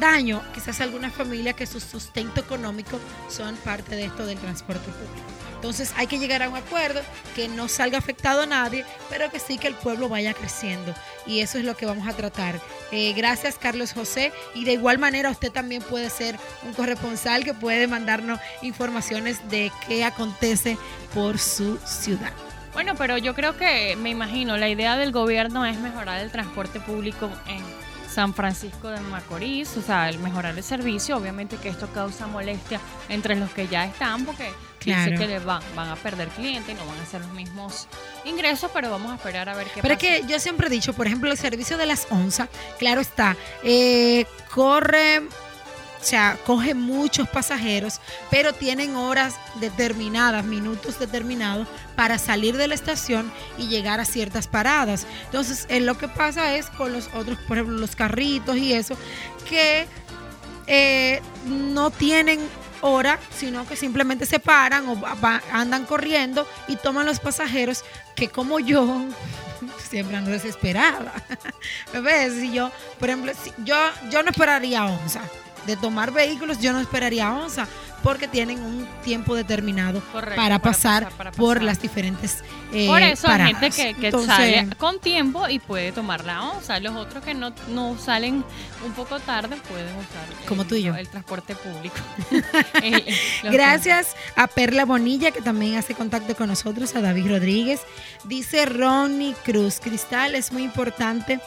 daño 0.00 0.42
quizás 0.54 0.80
a 0.80 0.84
algunas 0.84 1.12
familias 1.12 1.54
que 1.54 1.66
su 1.66 1.80
sustento 1.80 2.40
económico 2.40 2.98
son 3.28 3.56
parte 3.56 3.96
de 3.96 4.06
esto 4.06 4.26
del 4.26 4.38
transporte 4.38 4.90
público. 4.90 5.35
Entonces 5.56 5.92
hay 5.96 6.06
que 6.06 6.18
llegar 6.18 6.42
a 6.42 6.48
un 6.48 6.56
acuerdo 6.56 7.00
que 7.34 7.48
no 7.48 7.68
salga 7.68 7.98
afectado 7.98 8.42
a 8.42 8.46
nadie, 8.46 8.84
pero 9.10 9.30
que 9.30 9.40
sí 9.40 9.58
que 9.58 9.66
el 9.66 9.74
pueblo 9.74 10.08
vaya 10.08 10.32
creciendo. 10.32 10.94
Y 11.26 11.40
eso 11.40 11.58
es 11.58 11.64
lo 11.64 11.76
que 11.76 11.86
vamos 11.86 12.06
a 12.06 12.12
tratar. 12.12 12.60
Eh, 12.92 13.12
gracias 13.14 13.56
Carlos 13.58 13.92
José. 13.92 14.32
Y 14.54 14.64
de 14.64 14.74
igual 14.74 14.98
manera 14.98 15.30
usted 15.30 15.50
también 15.50 15.82
puede 15.82 16.10
ser 16.10 16.38
un 16.64 16.72
corresponsal 16.74 17.44
que 17.44 17.54
puede 17.54 17.86
mandarnos 17.86 18.38
informaciones 18.62 19.48
de 19.50 19.72
qué 19.88 20.04
acontece 20.04 20.78
por 21.14 21.38
su 21.38 21.78
ciudad. 21.78 22.32
Bueno, 22.72 22.94
pero 22.94 23.16
yo 23.16 23.34
creo 23.34 23.56
que, 23.56 23.96
me 23.96 24.10
imagino, 24.10 24.58
la 24.58 24.68
idea 24.68 24.98
del 24.98 25.10
gobierno 25.10 25.64
es 25.64 25.78
mejorar 25.78 26.20
el 26.20 26.30
transporte 26.30 26.78
público 26.78 27.30
en 27.48 27.64
San 28.16 28.34
Francisco 28.34 28.88
de 28.88 29.00
Macorís, 29.00 29.76
o 29.78 29.82
sea, 29.82 30.08
el 30.10 30.18
mejorar 30.18 30.56
el 30.56 30.62
servicio, 30.62 31.16
obviamente 31.16 31.56
que 31.56 31.70
esto 31.70 31.88
causa 31.88 32.26
molestia 32.26 32.80
entre 33.08 33.34
los 33.34 33.50
que 33.50 33.66
ya 33.68 33.86
están, 33.86 34.26
porque 34.26 34.52
Claro. 34.78 35.10
dice 35.10 35.22
que 35.24 35.28
les 35.28 35.44
van, 35.44 35.62
van 35.74 35.88
a 35.88 35.96
perder 35.96 36.28
clientes 36.28 36.74
y 36.74 36.78
no 36.78 36.86
van 36.86 36.98
a 36.98 37.02
hacer 37.02 37.20
los 37.20 37.30
mismos 37.32 37.88
ingresos, 38.24 38.70
pero 38.72 38.90
vamos 38.90 39.12
a 39.12 39.16
esperar 39.16 39.48
a 39.48 39.54
ver 39.54 39.66
qué 39.68 39.80
Pero 39.82 39.94
es 39.94 39.98
pasa. 40.00 40.20
que 40.22 40.26
yo 40.32 40.38
siempre 40.38 40.68
he 40.68 40.70
dicho, 40.70 40.92
por 40.92 41.06
ejemplo, 41.06 41.30
el 41.30 41.38
servicio 41.38 41.76
de 41.78 41.86
las 41.86 42.06
onzas, 42.10 42.48
claro 42.78 43.00
está, 43.00 43.36
eh, 43.64 44.26
corre, 44.54 45.20
o 45.20 46.04
sea, 46.08 46.38
coge 46.46 46.74
muchos 46.74 47.28
pasajeros, 47.28 48.00
pero 48.30 48.52
tienen 48.52 48.94
horas 48.94 49.34
determinadas, 49.60 50.44
minutos 50.44 51.00
determinados 51.00 51.66
para 51.96 52.18
salir 52.18 52.56
de 52.56 52.68
la 52.68 52.74
estación 52.76 53.32
y 53.58 53.66
llegar 53.68 53.98
a 53.98 54.04
ciertas 54.04 54.46
paradas. 54.46 55.04
Entonces, 55.24 55.66
eh, 55.68 55.80
lo 55.80 55.98
que 55.98 56.06
pasa 56.06 56.54
es 56.54 56.66
con 56.66 56.92
los 56.92 57.08
otros, 57.14 57.38
por 57.48 57.56
ejemplo, 57.56 57.78
los 57.78 57.96
carritos 57.96 58.56
y 58.56 58.72
eso, 58.72 58.96
que 59.48 59.86
eh, 60.68 61.22
no 61.46 61.90
tienen 61.90 62.40
hora, 62.80 63.18
sino 63.36 63.66
que 63.66 63.76
simplemente 63.76 64.26
se 64.26 64.38
paran 64.38 64.88
o 64.88 65.00
andan 65.52 65.84
corriendo 65.84 66.46
y 66.68 66.76
toman 66.76 67.06
los 67.06 67.20
pasajeros 67.20 67.84
que 68.14 68.28
como 68.28 68.60
yo 68.60 69.04
siempre 69.88 70.16
ando 70.16 70.30
desesperada. 70.30 71.12
¿Me 71.92 72.00
ves? 72.00 72.34
Si 72.34 72.52
yo, 72.52 72.70
por 72.98 73.08
ejemplo, 73.08 73.32
si 73.42 73.52
yo, 73.64 73.76
yo 74.10 74.22
no 74.22 74.30
esperaría 74.30 74.84
onza. 74.84 75.20
De 75.66 75.76
tomar 75.76 76.12
vehículos 76.12 76.60
yo 76.60 76.72
no 76.72 76.80
esperaría 76.80 77.32
onza. 77.32 77.66
Porque 78.02 78.28
tienen 78.28 78.60
un 78.60 78.86
tiempo 79.02 79.34
determinado 79.34 80.00
Correcto, 80.12 80.36
para, 80.36 80.58
para 80.58 80.72
pasar 80.72 81.08
por 81.36 81.62
las 81.62 81.80
diferentes 81.80 82.44
eh, 82.72 82.86
Por 82.86 83.02
eso 83.02 83.26
hay 83.28 83.38
paradas. 83.38 83.60
gente 83.60 83.70
que, 83.70 83.94
que 83.94 84.06
Entonces, 84.06 84.34
sale 84.34 84.68
con 84.76 85.00
tiempo 85.00 85.48
y 85.48 85.58
puede 85.58 85.92
tomar 85.92 86.24
la 86.24 86.42
onza. 86.42 86.78
Los 86.80 86.94
otros 86.96 87.24
que 87.24 87.34
no, 87.34 87.52
no 87.68 87.96
salen 87.98 88.44
un 88.84 88.92
poco 88.92 89.18
tarde 89.20 89.56
pueden 89.68 89.94
usar 89.96 90.46
Como 90.48 90.62
el, 90.62 90.68
tú 90.68 90.74
y 90.74 90.82
yo. 90.82 90.94
el 90.94 91.08
transporte 91.08 91.54
público. 91.54 91.96
Gracias 93.44 94.16
a 94.36 94.46
Perla 94.46 94.84
Bonilla, 94.84 95.30
que 95.30 95.40
también 95.40 95.76
hace 95.76 95.94
contacto 95.94 96.34
con 96.36 96.48
nosotros, 96.48 96.94
a 96.96 97.00
David 97.00 97.28
Rodríguez. 97.30 97.80
Dice 98.24 98.66
Ronnie 98.66 99.34
Cruz, 99.44 99.80
Cristal, 99.80 100.34
es 100.34 100.52
muy 100.52 100.62
importante 100.62 101.40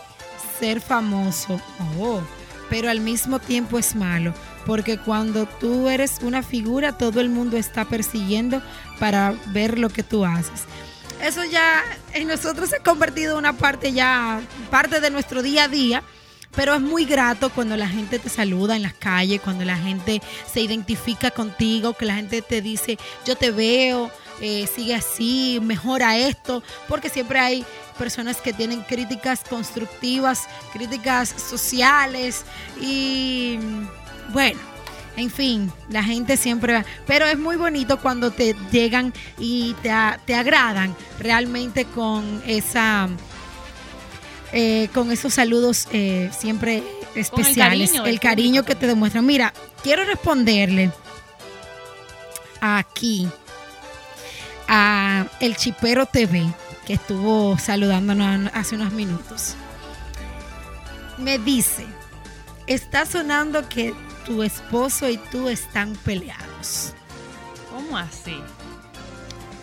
ser 0.60 0.82
famoso, 0.82 1.60
oh, 2.00 2.22
pero 2.70 2.90
al 2.90 3.00
mismo 3.00 3.40
tiempo 3.40 3.80
es 3.80 3.96
malo, 3.96 4.34
porque 4.66 4.98
cuando 4.98 5.46
tú 5.46 5.90
eres 5.90 6.20
una 6.22 6.44
figura, 6.44 6.98
todo 6.98 7.22
el 7.22 7.30
mundo 7.30 7.58
está 7.58 7.86
persiguiendo 7.86 8.62
para 9.00 9.34
ver 9.48 9.80
lo 9.80 9.90
que 9.90 10.04
tú 10.04 10.26
haces. 10.26 10.66
Eso 11.22 11.44
ya 11.44 11.84
en 12.14 12.28
nosotros 12.28 12.70
se 12.70 12.78
ha 12.78 12.84
convertido 12.84 13.34
en 13.34 13.40
una 13.40 13.54
parte 13.54 13.92
ya, 13.92 14.42
parte 14.70 15.02
de 15.02 15.10
nuestro 15.10 15.42
día 15.42 15.66
a 15.66 15.68
día. 15.68 16.04
Pero 16.56 16.74
es 16.74 16.82
muy 16.82 17.06
grato 17.06 17.52
cuando 17.52 17.78
la 17.78 17.88
gente 17.88 18.18
te 18.18 18.28
saluda 18.28 18.76
en 18.76 18.82
las 18.82 18.96
calles, 18.96 19.40
cuando 19.40 19.66
la 19.66 19.78
gente 19.78 20.20
se 20.52 20.62
identifica 20.62 21.30
contigo, 21.30 21.94
que 21.94 22.06
la 22.06 22.16
gente 22.16 22.42
te 22.42 22.62
dice, 22.62 22.98
yo 23.24 23.36
te 23.36 23.52
veo, 23.52 24.10
eh, 24.42 24.68
sigue 24.74 24.96
así, 24.96 25.60
mejora 25.62 26.18
esto, 26.18 26.64
porque 26.88 27.10
siempre 27.10 27.40
hay 27.40 27.66
personas 28.00 28.38
que 28.38 28.54
tienen 28.54 28.82
críticas 28.82 29.42
constructivas, 29.48 30.48
críticas 30.74 31.30
sociales 31.30 32.46
y 32.82 33.60
bueno, 34.32 34.60
en 35.18 35.30
fin, 35.30 35.72
la 35.90 36.04
gente 36.04 36.38
siempre 36.38 36.74
va. 36.74 36.86
Pero 37.06 37.26
es 37.26 37.38
muy 37.38 37.56
bonito 37.56 38.00
cuando 38.00 38.32
te 38.32 38.56
llegan 38.72 39.14
y 39.38 39.74
te, 39.82 39.92
te 40.26 40.36
agradan 40.36 40.96
realmente 41.20 41.86
con 41.86 42.42
esa 42.48 43.10
eh, 44.52 44.90
con 44.94 45.12
esos 45.12 45.36
saludos 45.36 45.88
eh, 45.92 46.32
siempre 46.38 46.84
especiales, 47.14 47.92
cariño 47.92 48.06
el 48.06 48.20
cariño, 48.20 48.64
que 48.64 48.76
te 48.76 48.88
demuestran. 48.88 49.26
Mira, 49.26 49.54
quiero 49.84 50.06
responderle 50.06 50.92
aquí 52.62 53.28
a 54.68 55.28
el 55.40 55.56
Chipero 55.56 56.06
TV 56.08 56.46
que 56.88 56.94
estuvo 56.94 57.58
saludándonos 57.60 58.50
hace 58.54 58.76
unos 58.76 58.92
minutos. 58.92 59.56
Me 61.18 61.38
dice, 61.38 61.86
está 62.66 63.06
sonando 63.06 63.70
que 63.70 63.94
tu 64.30 64.44
esposo 64.44 65.10
y 65.10 65.18
tú 65.18 65.50
están 65.50 65.96
peleados. 66.06 66.94
¿Cómo 67.72 67.98
así? 67.98 68.36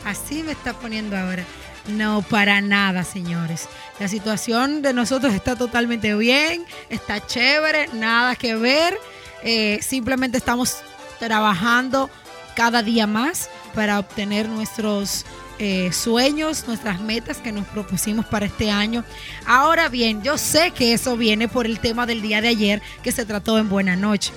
Así 0.04 0.42
me 0.42 0.52
está 0.52 0.72
poniendo 0.72 1.16
ahora. 1.16 1.44
No, 1.86 2.22
para 2.22 2.60
nada, 2.60 3.04
señores. 3.04 3.68
La 4.00 4.08
situación 4.08 4.82
de 4.82 4.92
nosotros 4.92 5.32
está 5.34 5.54
totalmente 5.54 6.12
bien, 6.16 6.64
está 6.90 7.24
chévere, 7.24 7.86
nada 7.92 8.34
que 8.34 8.56
ver. 8.56 8.98
Eh, 9.44 9.78
simplemente 9.82 10.36
estamos 10.36 10.78
trabajando 11.20 12.10
cada 12.56 12.82
día 12.82 13.06
más 13.06 13.48
para 13.72 14.00
obtener 14.00 14.48
nuestros 14.48 15.24
eh, 15.60 15.92
sueños, 15.92 16.66
nuestras 16.66 17.00
metas 17.00 17.36
que 17.36 17.52
nos 17.52 17.66
propusimos 17.68 18.26
para 18.26 18.46
este 18.46 18.72
año. 18.72 19.04
Ahora 19.46 19.88
bien, 19.88 20.24
yo 20.24 20.38
sé 20.38 20.72
que 20.72 20.92
eso 20.92 21.16
viene 21.16 21.46
por 21.46 21.66
el 21.66 21.78
tema 21.78 22.04
del 22.04 22.20
día 22.20 22.40
de 22.40 22.48
ayer 22.48 22.82
que 23.04 23.12
se 23.12 23.24
trató 23.24 23.58
en 23.58 23.68
Buena 23.68 23.94
Noche. 23.94 24.32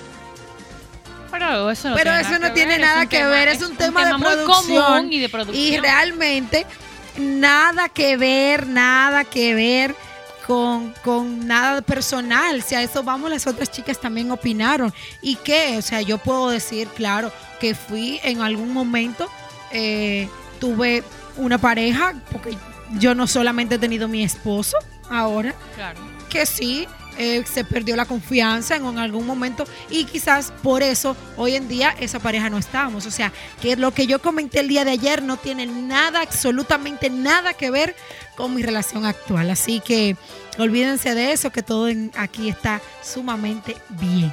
Pero 1.40 1.70
eso 1.70 1.88
no 1.88 1.96
Pero 1.96 2.54
tiene 2.54 2.74
eso 2.74 2.82
nada 2.82 3.04
no 3.04 3.08
que 3.08 3.24
ver, 3.24 3.48
es 3.48 3.62
un 3.62 3.74
tema- 3.76 4.02
es 4.02 4.12
un 4.12 4.20
tema 4.20 4.30
de 4.36 4.44
producción. 4.44 4.82
común 4.84 5.12
y 5.12 5.18
de 5.20 5.28
producción. 5.28 5.64
Y 5.64 5.78
realmente 5.78 6.66
nada 7.18 7.88
que 7.88 8.16
ver, 8.16 8.66
nada 8.66 9.24
que 9.24 9.54
ver 9.54 9.94
con, 10.46 10.92
con 11.02 11.46
nada 11.46 11.80
personal. 11.82 12.62
Si 12.62 12.74
a 12.74 12.82
eso 12.82 13.02
vamos, 13.02 13.30
las 13.30 13.46
otras 13.46 13.70
chicas 13.70 14.00
también 14.00 14.30
opinaron. 14.30 14.92
¿Y 15.22 15.36
qué? 15.36 15.76
O 15.78 15.82
sea, 15.82 16.00
yo 16.02 16.18
puedo 16.18 16.50
decir, 16.50 16.88
claro, 16.88 17.32
que 17.60 17.74
fui 17.74 18.20
en 18.22 18.40
algún 18.42 18.72
momento, 18.72 19.28
eh, 19.72 20.28
tuve 20.58 21.02
una 21.36 21.58
pareja, 21.58 22.14
porque 22.32 22.56
yo 22.98 23.14
no 23.14 23.26
solamente 23.26 23.76
he 23.76 23.78
tenido 23.78 24.08
mi 24.08 24.22
esposo 24.24 24.76
ahora, 25.08 25.54
Claro. 25.74 26.00
que 26.28 26.44
sí, 26.46 26.86
eh, 27.20 27.44
se 27.44 27.64
perdió 27.64 27.96
la 27.96 28.06
confianza 28.06 28.76
en, 28.76 28.98
algún 28.98 29.26
momento 29.26 29.64
y 29.90 30.06
quizás 30.06 30.54
por 30.62 30.82
eso 30.82 31.14
hoy 31.36 31.54
en 31.54 31.68
día 31.68 31.94
esa 32.00 32.18
pareja 32.18 32.48
no 32.48 32.56
estamos. 32.56 33.04
O 33.04 33.10
sea, 33.10 33.30
que 33.60 33.76
lo 33.76 33.92
que 33.92 34.06
yo 34.06 34.22
comenté 34.22 34.60
el 34.60 34.68
día 34.68 34.86
de 34.86 34.92
ayer 34.92 35.22
no 35.22 35.36
tiene 35.36 35.66
nada, 35.66 36.22
absolutamente 36.22 37.10
nada 37.10 37.52
que 37.52 37.70
ver 37.70 37.94
con 38.36 38.54
mi 38.54 38.62
relación 38.62 39.04
actual. 39.04 39.50
Así 39.50 39.80
que 39.80 40.16
olvídense 40.56 41.14
de 41.14 41.32
eso, 41.32 41.50
que 41.50 41.62
todo 41.62 41.88
en- 41.88 42.10
aquí 42.16 42.48
está 42.48 42.80
sumamente 43.02 43.76
bien. 43.90 44.32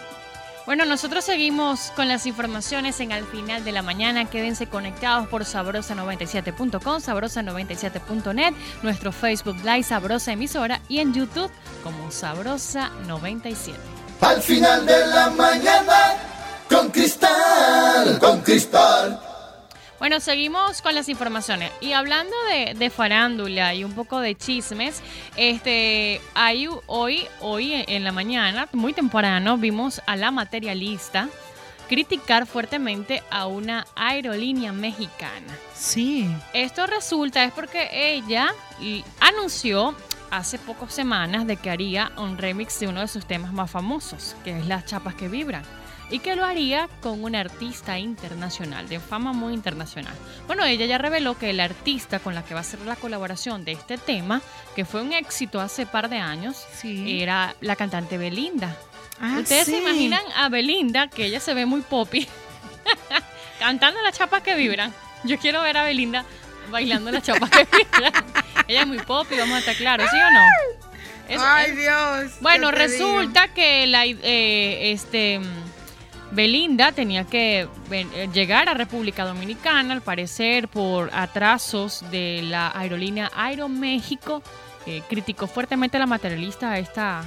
Bueno, 0.67 0.83
nosotros 0.83 1.23
seguimos 1.23 1.93
con 1.95 2.09
las 2.09 2.25
informaciones 2.25 2.99
en 2.99 3.13
al 3.13 3.23
final 3.23 3.63
de 3.63 3.71
la 3.71 3.81
mañana. 3.81 4.25
Quédense 4.25 4.67
conectados 4.67 5.29
por 5.29 5.45
sabrosa97.com, 5.45 6.97
sabrosa97.net, 6.99 8.53
nuestro 8.83 9.13
Facebook 9.13 9.55
Live 9.63 9.83
Sabrosa 9.83 10.33
Emisora 10.33 10.81
y 10.89 10.99
en 10.99 11.13
YouTube 11.13 11.49
como 11.83 12.09
Sabrosa97. 12.09 13.75
Al 14.19 14.41
final 14.41 14.85
de 14.85 15.07
la 15.07 15.29
mañana, 15.29 16.15
con 16.69 16.89
Cristal, 16.89 18.19
con 18.19 18.41
Cristal. 18.41 19.26
Bueno, 19.99 20.19
seguimos 20.19 20.81
con 20.83 20.93
las 20.93 21.09
informaciones. 21.09 21.71
Y 21.81 21.93
hablando 21.93 22.35
de, 22.51 22.75
de 22.75 22.89
farándula 22.91 23.73
y 23.73 23.83
un 23.83 23.93
poco 23.93 24.19
de 24.19 24.35
chismes, 24.35 25.01
este, 25.35 26.21
hay 26.35 26.67
hoy, 26.85 27.27
hoy 27.41 27.83
en 27.87 28.03
la 28.03 28.11
mañana, 28.11 28.67
muy 28.73 28.93
temprano, 28.93 29.57
vimos 29.57 30.01
a 30.05 30.15
la 30.15 30.29
materialista 30.29 31.29
criticar 31.87 32.45
fuertemente 32.45 33.23
a 33.31 33.47
una 33.47 33.87
aerolínea 33.95 34.71
mexicana. 34.71 35.57
Sí. 35.73 36.29
Esto 36.53 36.85
resulta 36.85 37.43
es 37.43 37.53
porque 37.53 37.89
ella 37.91 38.53
anunció 39.19 39.95
hace 40.29 40.59
pocas 40.59 40.93
semanas 40.93 41.47
de 41.47 41.57
que 41.57 41.69
haría 41.69 42.11
un 42.17 42.37
remix 42.37 42.79
de 42.79 42.87
uno 42.87 43.01
de 43.01 43.07
sus 43.07 43.25
temas 43.25 43.53
más 43.53 43.71
famosos, 43.71 44.35
que 44.43 44.59
es 44.59 44.67
Las 44.67 44.85
chapas 44.85 45.15
que 45.15 45.27
vibran, 45.27 45.63
y 46.09 46.19
que 46.19 46.35
lo 46.35 46.45
haría 46.45 46.87
con 47.01 47.23
un 47.23 47.35
artista 47.35 47.99
internacional, 47.99 48.87
de 48.87 48.99
fama 48.99 49.33
muy 49.33 49.53
internacional. 49.53 50.13
Bueno, 50.47 50.63
ella 50.65 50.85
ya 50.85 50.97
reveló 50.97 51.37
que 51.37 51.49
el 51.49 51.59
artista 51.59 52.19
con 52.19 52.33
la 52.33 52.43
que 52.45 52.53
va 52.53 52.59
a 52.59 52.61
hacer 52.61 52.79
la 52.81 52.95
colaboración 52.95 53.65
de 53.65 53.73
este 53.73 53.97
tema, 53.97 54.41
que 54.75 54.85
fue 54.85 55.01
un 55.01 55.11
éxito 55.13 55.59
hace 55.59 55.85
par 55.85 56.09
de 56.09 56.17
años, 56.19 56.65
Sí. 56.79 57.21
era 57.21 57.55
la 57.61 57.75
cantante 57.75 58.17
Belinda. 58.17 58.75
Ah, 59.19 59.37
Ustedes 59.41 59.65
se 59.65 59.79
imaginan 59.79 60.21
a 60.35 60.47
Belinda, 60.49 61.07
que 61.09 61.25
ella 61.25 61.39
se 61.39 61.53
ve 61.53 61.65
muy 61.65 61.81
poppy, 61.81 62.27
cantando 63.59 64.01
las 64.01 64.17
chapas 64.17 64.41
que 64.43 64.55
vibran. 64.55 64.93
Yo 65.23 65.37
quiero 65.39 65.61
ver 65.61 65.77
a 65.77 65.83
Belinda 65.83 66.23
bailando 66.71 67.11
las 67.11 67.23
chapas 67.23 67.49
que 67.49 67.65
vibran. 67.65 68.13
ella 68.67 68.81
es 68.81 68.87
muy 68.87 68.99
poppy, 68.99 69.35
vamos 69.37 69.55
a 69.55 69.59
estar 69.59 69.75
claros, 69.75 70.09
¿sí 70.09 70.17
o 70.17 70.31
no? 70.31 71.43
Ay, 71.43 71.71
Dios. 71.75 72.33
bueno, 72.39 72.71
resulta 72.71 73.49
que 73.49 73.85
la, 73.87 74.05
eh, 74.05 74.91
este, 74.93 75.41
Belinda 76.31 76.91
tenía 76.91 77.23
que 77.23 77.67
eh, 77.91 78.29
llegar 78.33 78.69
a 78.69 78.73
República 78.73 79.25
Dominicana, 79.25 79.93
al 79.93 80.01
parecer 80.01 80.67
por 80.67 81.09
atrasos 81.13 82.03
de 82.11 82.41
la 82.43 82.71
aerolínea 82.75 83.31
Aeroméxico. 83.35 84.41
Eh, 84.85 85.03
criticó 85.09 85.47
fuertemente 85.47 85.99
la 85.99 86.05
materialista 86.05 86.71
a 86.71 86.79
esta, 86.79 87.23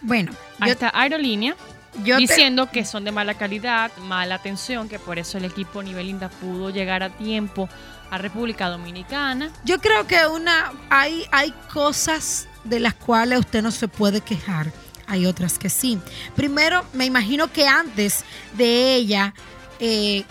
Bueno, 0.00 0.32
a 0.58 0.66
yo, 0.66 0.72
esta 0.72 0.90
aerolínea 0.94 1.54
yo 2.02 2.16
te- 2.16 2.22
diciendo 2.22 2.70
que 2.70 2.84
son 2.86 3.04
de 3.04 3.12
mala 3.12 3.34
calidad, 3.34 3.90
mala 3.98 4.36
atención, 4.36 4.88
que 4.88 4.98
por 4.98 5.18
eso 5.18 5.36
el 5.38 5.44
equipo 5.44 5.82
ni 5.82 5.92
Belinda 5.92 6.28
pudo 6.30 6.70
llegar 6.70 7.02
a 7.02 7.10
tiempo 7.10 7.68
a 8.10 8.16
República 8.18 8.68
Dominicana. 8.68 9.50
Yo 9.64 9.78
creo 9.80 10.06
que 10.06 10.26
una 10.26 10.72
hay, 10.88 11.26
hay 11.30 11.52
cosas 11.72 12.48
de 12.64 12.80
las 12.80 12.94
cuales 12.94 13.38
usted 13.40 13.62
no 13.62 13.70
se 13.70 13.86
puede 13.86 14.20
quejar. 14.22 14.72
Hay 15.06 15.26
otras 15.26 15.58
que 15.58 15.68
sí. 15.68 15.98
Primero, 16.34 16.84
me 16.92 17.04
imagino 17.04 17.52
que 17.52 17.66
antes 17.66 18.24
de 18.56 18.94
ella 18.94 19.34
eh, 19.80 20.24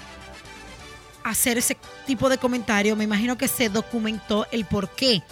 hacer 1.24 1.58
ese 1.58 1.78
tipo 2.06 2.30
de 2.30 2.38
comentario, 2.38 2.96
me 2.96 3.04
imagino 3.04 3.38
que 3.38 3.48
se 3.48 3.70
documentó 3.70 4.48
el 4.52 4.66
por 4.66 4.90
qué 4.90 5.24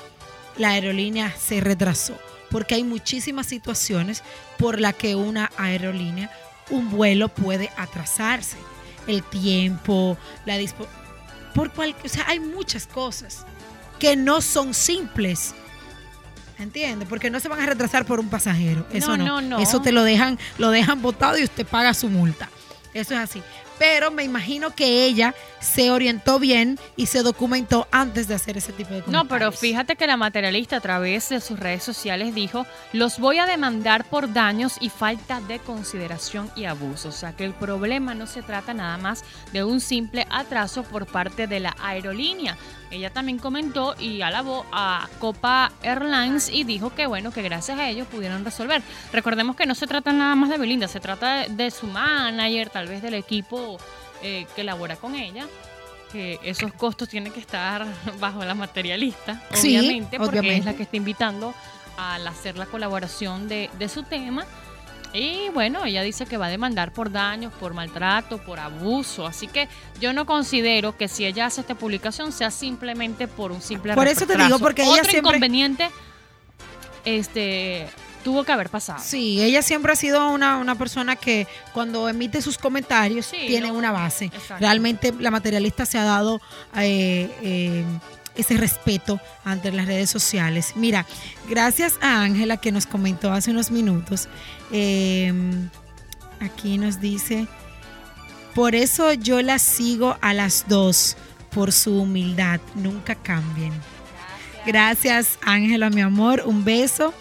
la 0.57 0.69
aerolínea 0.69 1.33
se 1.37 1.61
retrasó. 1.61 2.17
Porque 2.49 2.75
hay 2.75 2.83
muchísimas 2.83 3.47
situaciones 3.47 4.23
por 4.57 4.79
las 4.79 4.95
que 4.95 5.15
una 5.15 5.51
aerolínea, 5.57 6.29
un 6.69 6.89
vuelo 6.89 7.29
puede 7.29 7.69
atrasarse. 7.77 8.57
El 9.07 9.23
tiempo, 9.23 10.17
la 10.45 10.57
dispo 10.57 10.87
por 11.53 11.71
cual, 11.71 11.95
o 12.03 12.07
sea, 12.07 12.25
hay 12.27 12.39
muchas 12.39 12.87
cosas 12.87 13.45
que 13.99 14.15
no 14.15 14.41
son 14.41 14.73
simples. 14.73 15.53
¿Entiende? 16.61 17.05
Porque 17.05 17.29
no 17.29 17.39
se 17.39 17.49
van 17.49 17.59
a 17.61 17.65
retrasar 17.65 18.05
por 18.05 18.19
un 18.19 18.29
pasajero. 18.29 18.85
Eso 18.93 19.17
No, 19.17 19.17
no. 19.17 19.41
no, 19.41 19.41
no. 19.41 19.59
Eso 19.59 19.81
te 19.81 19.91
lo 19.91 20.03
dejan, 20.03 20.37
lo 20.57 20.69
dejan 20.71 21.01
botado 21.01 21.37
y 21.37 21.43
usted 21.43 21.65
paga 21.65 21.93
su 21.93 22.07
multa. 22.09 22.49
Eso 22.93 23.13
es 23.13 23.19
así. 23.21 23.41
pero 23.79 24.11
me 24.11 24.23
imagino 24.23 24.75
que 24.75 25.05
ella 25.05 25.33
se 25.59 25.89
orientó 25.89 26.37
bien 26.37 26.77
y 26.97 27.07
se 27.07 27.23
documentó 27.23 27.87
antes 27.89 28.27
de 28.27 28.35
hacer 28.35 28.55
ese 28.57 28.73
tipo 28.73 28.93
de 28.93 29.01
comentarios. 29.01 29.23
No, 29.23 29.27
pero 29.27 29.51
fíjate 29.51 29.95
que 29.95 30.05
la 30.05 30.17
materialista 30.17 30.75
a 30.75 30.81
través 30.81 31.29
de 31.29 31.39
sus 31.41 31.57
redes 31.59 31.81
sociales 31.83 32.35
dijo, 32.35 32.67
los 32.93 33.17
voy 33.17 33.39
a 33.39 33.47
demandar 33.47 34.03
por 34.05 34.31
daños 34.33 34.75
y 34.81 34.89
falta 34.89 35.41
de 35.41 35.57
consideración 35.57 36.51
y 36.55 36.65
abuso. 36.65 37.09
O 37.09 37.11
sea 37.11 37.33
que 37.35 37.43
el 37.43 37.53
problema 37.53 38.13
no 38.13 38.27
se 38.27 38.43
trata 38.43 38.73
nada 38.75 38.97
más 38.99 39.23
de 39.51 39.63
un 39.63 39.79
simple 39.81 40.27
atraso 40.29 40.83
por 40.83 41.07
parte 41.07 41.47
de 41.47 41.59
la 41.61 41.75
aerolínea. 41.81 42.57
Ella 42.91 43.09
también 43.09 43.39
comentó 43.39 43.95
y 43.97 44.21
alabó 44.21 44.65
a 44.71 45.07
Copa 45.19 45.71
Airlines 45.81 46.49
y 46.49 46.63
dijo 46.65 46.93
que 46.93 47.07
bueno, 47.07 47.31
que 47.31 47.41
gracias 47.41 47.79
a 47.79 47.89
ellos 47.89 48.07
pudieron 48.07 48.43
resolver. 48.45 48.81
Recordemos 49.13 49.55
que 49.55 49.65
no 49.65 49.75
se 49.75 49.87
trata 49.87 50.11
nada 50.11 50.35
más 50.35 50.49
de 50.49 50.57
Belinda, 50.57 50.87
se 50.87 50.99
trata 50.99 51.47
de 51.47 51.71
su 51.71 51.87
manager, 51.87 52.69
tal 52.69 52.87
vez 52.87 53.01
del 53.01 53.13
equipo 53.13 53.77
eh, 54.21 54.45
que 54.55 54.63
labora 54.63 54.95
con 54.97 55.15
ella 55.15 55.45
que 56.11 56.39
esos 56.43 56.73
costos 56.73 57.07
tienen 57.07 57.31
que 57.31 57.39
estar 57.39 57.85
bajo 58.19 58.43
la 58.43 58.53
materialista, 58.53 59.41
Sí, 59.53 59.77
obviamente, 59.77 60.17
porque 60.17 60.39
obviamente. 60.39 60.59
es 60.59 60.65
la 60.65 60.73
que 60.73 60.83
está 60.83 60.97
invitando 60.97 61.53
al 61.97 62.27
hacer 62.27 62.57
la 62.57 62.65
colaboración 62.65 63.47
de, 63.47 63.69
de 63.79 63.87
su 63.87 64.03
tema. 64.03 64.45
Y 65.13 65.49
bueno, 65.49 65.83
ella 65.83 66.03
dice 66.03 66.25
que 66.25 66.37
va 66.37 66.45
a 66.45 66.49
demandar 66.49 66.93
por 66.93 67.11
daños, 67.11 67.51
por 67.53 67.73
maltrato, 67.73 68.37
por 68.37 68.59
abuso. 68.59 69.27
Así 69.27 69.47
que 69.47 69.67
yo 69.99 70.13
no 70.13 70.25
considero 70.25 70.95
que 70.95 71.07
si 71.09 71.25
ella 71.25 71.47
hace 71.47 71.61
esta 71.61 71.75
publicación 71.75 72.31
sea 72.31 72.49
simplemente 72.49 73.27
por 73.27 73.51
un 73.51 73.61
simple 73.61 73.93
Por 73.93 74.07
eso 74.07 74.25
te 74.25 74.37
digo, 74.37 74.57
porque 74.59 74.83
ella 74.83 74.91
Otro 74.91 75.03
siempre- 75.11 75.29
inconveniente 75.31 75.89
este, 77.03 77.89
tuvo 78.23 78.43
que 78.43 78.51
haber 78.51 78.69
pasado. 78.69 79.01
Sí, 79.03 79.41
ella 79.41 79.61
siempre 79.61 79.91
ha 79.91 79.95
sido 79.95 80.29
una, 80.29 80.57
una 80.57 80.75
persona 80.75 81.15
que 81.15 81.47
cuando 81.73 82.07
emite 82.07 82.41
sus 82.41 82.57
comentarios 82.57 83.25
Sí, 83.25 83.37
tiene 83.47 83.67
no, 83.69 83.73
una 83.73 83.91
base. 83.91 84.25
exacto. 84.25 84.55
Realmente 84.59 85.13
la 85.19 85.31
materialista 85.31 85.85
se 85.85 85.97
ha 85.97 86.03
dado 86.03 86.39
eh, 86.77 87.29
eh, 87.41 87.83
ese 88.35 88.57
respeto 88.57 89.19
ante 89.43 89.71
las 89.71 89.85
redes 89.85 90.09
sociales. 90.09 90.73
Mira, 90.75 91.05
gracias 91.49 91.95
a 92.01 92.21
Ángela 92.21 92.57
que 92.57 92.71
nos 92.71 92.85
comentó 92.85 93.31
hace 93.31 93.51
unos 93.51 93.71
minutos, 93.71 94.27
eh, 94.71 95.33
aquí 96.39 96.77
nos 96.77 96.99
dice, 96.99 97.47
por 98.55 98.75
eso 98.75 99.13
yo 99.13 99.41
la 99.41 99.59
sigo 99.59 100.17
a 100.21 100.33
las 100.33 100.65
dos, 100.67 101.17
por 101.51 101.71
su 101.71 102.01
humildad, 102.01 102.59
nunca 102.75 103.15
cambien. 103.15 103.73
Gracias 104.65 105.37
Ángela, 105.41 105.89
mi 105.89 106.01
amor, 106.01 106.43
un 106.45 106.63
beso 106.63 107.13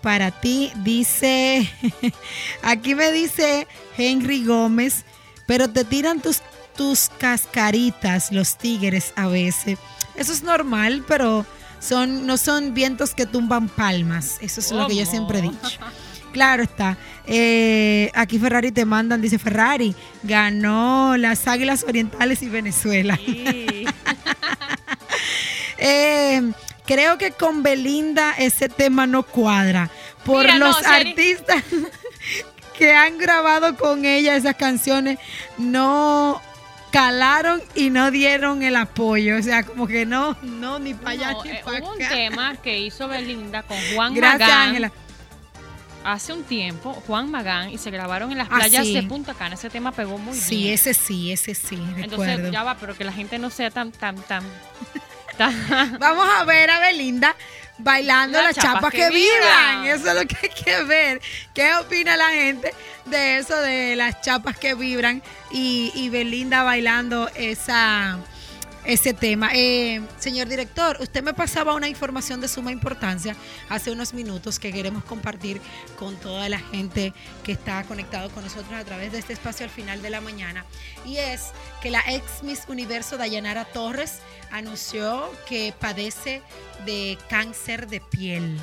para 0.00 0.30
ti. 0.30 0.72
Dice, 0.76 1.70
aquí 2.62 2.94
me 2.94 3.12
dice 3.12 3.66
Henry 3.96 4.44
Gómez, 4.44 5.04
pero 5.46 5.70
te 5.70 5.84
tiran 5.84 6.20
tus, 6.20 6.42
tus 6.76 7.10
cascaritas 7.18 8.32
los 8.32 8.56
tigres 8.56 9.12
a 9.16 9.26
veces. 9.26 9.78
Eso 10.14 10.32
es 10.32 10.42
normal, 10.42 11.04
pero 11.06 11.46
son, 11.78 12.26
no 12.26 12.36
son 12.36 12.74
vientos 12.74 13.14
que 13.14 13.26
tumban 13.26 13.68
palmas. 13.68 14.38
Eso 14.40 14.60
es 14.60 14.70
lo 14.70 14.86
que 14.86 14.96
yo 14.96 15.06
siempre 15.06 15.38
he 15.38 15.42
dicho. 15.42 15.78
Claro 16.32 16.62
está. 16.62 16.96
Eh, 17.26 18.10
aquí 18.14 18.38
Ferrari 18.38 18.70
te 18.70 18.84
mandan, 18.84 19.20
dice 19.20 19.38
Ferrari, 19.38 19.94
ganó 20.22 21.16
las 21.16 21.48
Águilas 21.48 21.84
Orientales 21.86 22.42
y 22.42 22.48
Venezuela. 22.48 23.16
Sí. 23.16 23.86
Eh, 25.82 26.52
creo 26.84 27.16
que 27.16 27.30
con 27.30 27.62
Belinda 27.62 28.34
ese 28.36 28.68
tema 28.68 29.06
no 29.06 29.22
cuadra. 29.22 29.90
Por 30.26 30.42
Mira, 30.42 30.58
los 30.58 30.84
artistas 30.84 31.64
que 32.78 32.92
han 32.92 33.16
grabado 33.16 33.74
con 33.76 34.04
ella 34.04 34.36
esas 34.36 34.56
canciones, 34.56 35.18
no 35.56 36.42
calaron 36.90 37.62
y 37.74 37.90
no 37.90 38.10
dieron 38.10 38.62
el 38.62 38.76
apoyo. 38.76 39.36
O 39.38 39.42
sea, 39.42 39.62
como 39.64 39.86
que 39.86 40.06
no, 40.06 40.36
no, 40.42 40.78
ni 40.78 40.94
para 40.94 41.10
allá 41.10 41.32
No, 41.32 41.44
ni 41.44 41.50
eh, 41.50 41.60
para 41.64 41.78
hubo 41.80 41.92
un 41.92 41.98
tema 41.98 42.56
que 42.56 42.78
hizo 42.78 43.08
Belinda 43.08 43.62
con 43.62 43.76
Juan 43.94 44.14
Gracias, 44.14 44.40
Magán 44.48 44.68
Ángela. 44.68 44.92
hace 46.04 46.32
un 46.32 46.42
tiempo, 46.44 46.92
Juan 47.06 47.30
Magán, 47.30 47.70
y 47.70 47.78
se 47.78 47.90
grabaron 47.90 48.32
en 48.32 48.38
las 48.38 48.48
Ah, 48.50 48.56
playas 48.56 48.86
sí. 48.86 48.94
de 48.94 49.02
Punta 49.04 49.34
Cana. 49.34 49.54
Ese 49.54 49.70
tema 49.70 49.92
pegó 49.92 50.18
muy 50.18 50.34
Sí, 50.36 50.58
bien. 50.62 50.74
ese 50.74 50.94
sí, 50.94 51.30
ese 51.32 51.54
sí, 51.54 51.82
Entonces, 51.98 52.50
ya 52.50 52.62
va, 52.62 52.76
pero 52.76 52.96
que 52.96 53.04
la 53.04 53.12
gente 53.12 53.38
no 53.38 53.50
sea 53.50 53.70
tan, 53.70 53.92
tan, 53.92 54.16
tan. 54.22 54.42
tan- 55.38 55.98
Vamos 55.98 56.26
a 56.38 56.44
ver 56.44 56.70
a 56.70 56.80
Belinda 56.80 57.34
bailando 57.82 58.38
las, 58.38 58.56
Las 58.56 58.64
chapas, 58.64 58.74
chapas 58.74 58.92
que, 58.92 58.98
que 58.98 59.10
vibran. 59.10 59.82
vibran. 59.82 59.86
Eso 60.00 60.08
es 60.10 60.14
lo 60.14 60.26
que 60.26 60.36
hay 60.42 60.64
que 60.64 60.82
ver. 60.84 61.20
¿Qué 61.54 61.74
opina 61.74 62.16
la 62.16 62.28
gente 62.30 62.72
de 63.06 63.38
eso, 63.38 63.60
de 63.60 63.96
las 63.96 64.20
chapas 64.20 64.56
que 64.56 64.74
vibran 64.74 65.22
y, 65.50 65.90
y 65.94 66.08
Belinda 66.10 66.62
bailando 66.62 67.28
esa, 67.34 68.18
ese 68.84 69.12
tema? 69.14 69.50
Eh, 69.54 70.00
señor 70.18 70.48
director, 70.48 70.96
usted 71.00 71.22
me 71.22 71.34
pasaba 71.34 71.74
una 71.74 71.88
información 71.88 72.40
de 72.40 72.48
suma 72.48 72.72
importancia 72.72 73.36
hace 73.68 73.90
unos 73.90 74.14
minutos 74.14 74.58
que 74.58 74.72
queremos 74.72 75.04
compartir 75.04 75.60
con 75.98 76.16
toda 76.16 76.48
la 76.48 76.58
gente 76.58 77.12
que 77.44 77.52
está 77.52 77.84
conectado 77.84 78.30
con 78.30 78.44
nosotros 78.44 78.72
a 78.72 78.84
través 78.84 79.12
de 79.12 79.18
este 79.18 79.32
espacio 79.32 79.64
al 79.64 79.70
final 79.70 80.02
de 80.02 80.10
la 80.10 80.20
mañana. 80.20 80.64
Y 81.04 81.18
es 81.18 81.52
que 81.82 81.90
la 81.90 82.02
ex 82.08 82.42
Miss 82.42 82.64
Universo 82.68 83.16
Dayanara 83.16 83.64
Torres 83.64 84.20
anunció 84.50 85.30
que 85.48 85.74
padece 85.78 86.42
de 86.84 87.18
cáncer 87.28 87.88
de 87.88 88.00
piel. 88.00 88.58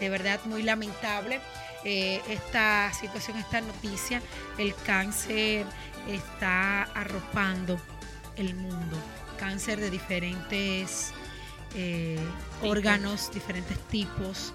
De 0.00 0.10
verdad, 0.10 0.40
muy 0.44 0.62
lamentable 0.62 1.40
eh, 1.84 2.20
esta 2.28 2.92
situación, 2.92 3.38
esta 3.38 3.60
noticia. 3.60 4.20
El 4.58 4.74
cáncer 4.74 5.64
está 6.08 6.82
arropando 6.82 7.80
el 8.36 8.54
mundo. 8.54 8.96
Cáncer 9.36 9.80
de 9.80 9.90
diferentes 9.90 11.12
eh, 11.74 12.18
órganos, 12.62 13.30
diferentes 13.32 13.78
tipos. 13.88 14.52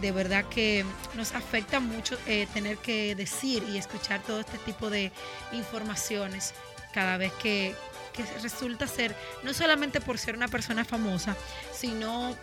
De 0.00 0.12
verdad 0.12 0.44
que 0.46 0.84
nos 1.14 1.34
afecta 1.34 1.80
mucho 1.80 2.18
eh, 2.26 2.46
tener 2.52 2.76
que 2.78 3.14
decir 3.14 3.62
y 3.68 3.78
escuchar 3.78 4.22
todo 4.22 4.40
este 4.40 4.58
tipo 4.58 4.90
de 4.90 5.10
informaciones 5.52 6.54
cada 6.92 7.16
vez 7.16 7.32
que, 7.34 7.74
que 8.12 8.24
resulta 8.42 8.86
ser, 8.86 9.14
no 9.42 9.54
solamente 9.54 10.00
por 10.00 10.18
ser 10.18 10.36
una 10.36 10.48
persona 10.48 10.84
famosa, 10.84 11.36
sino 11.72 12.36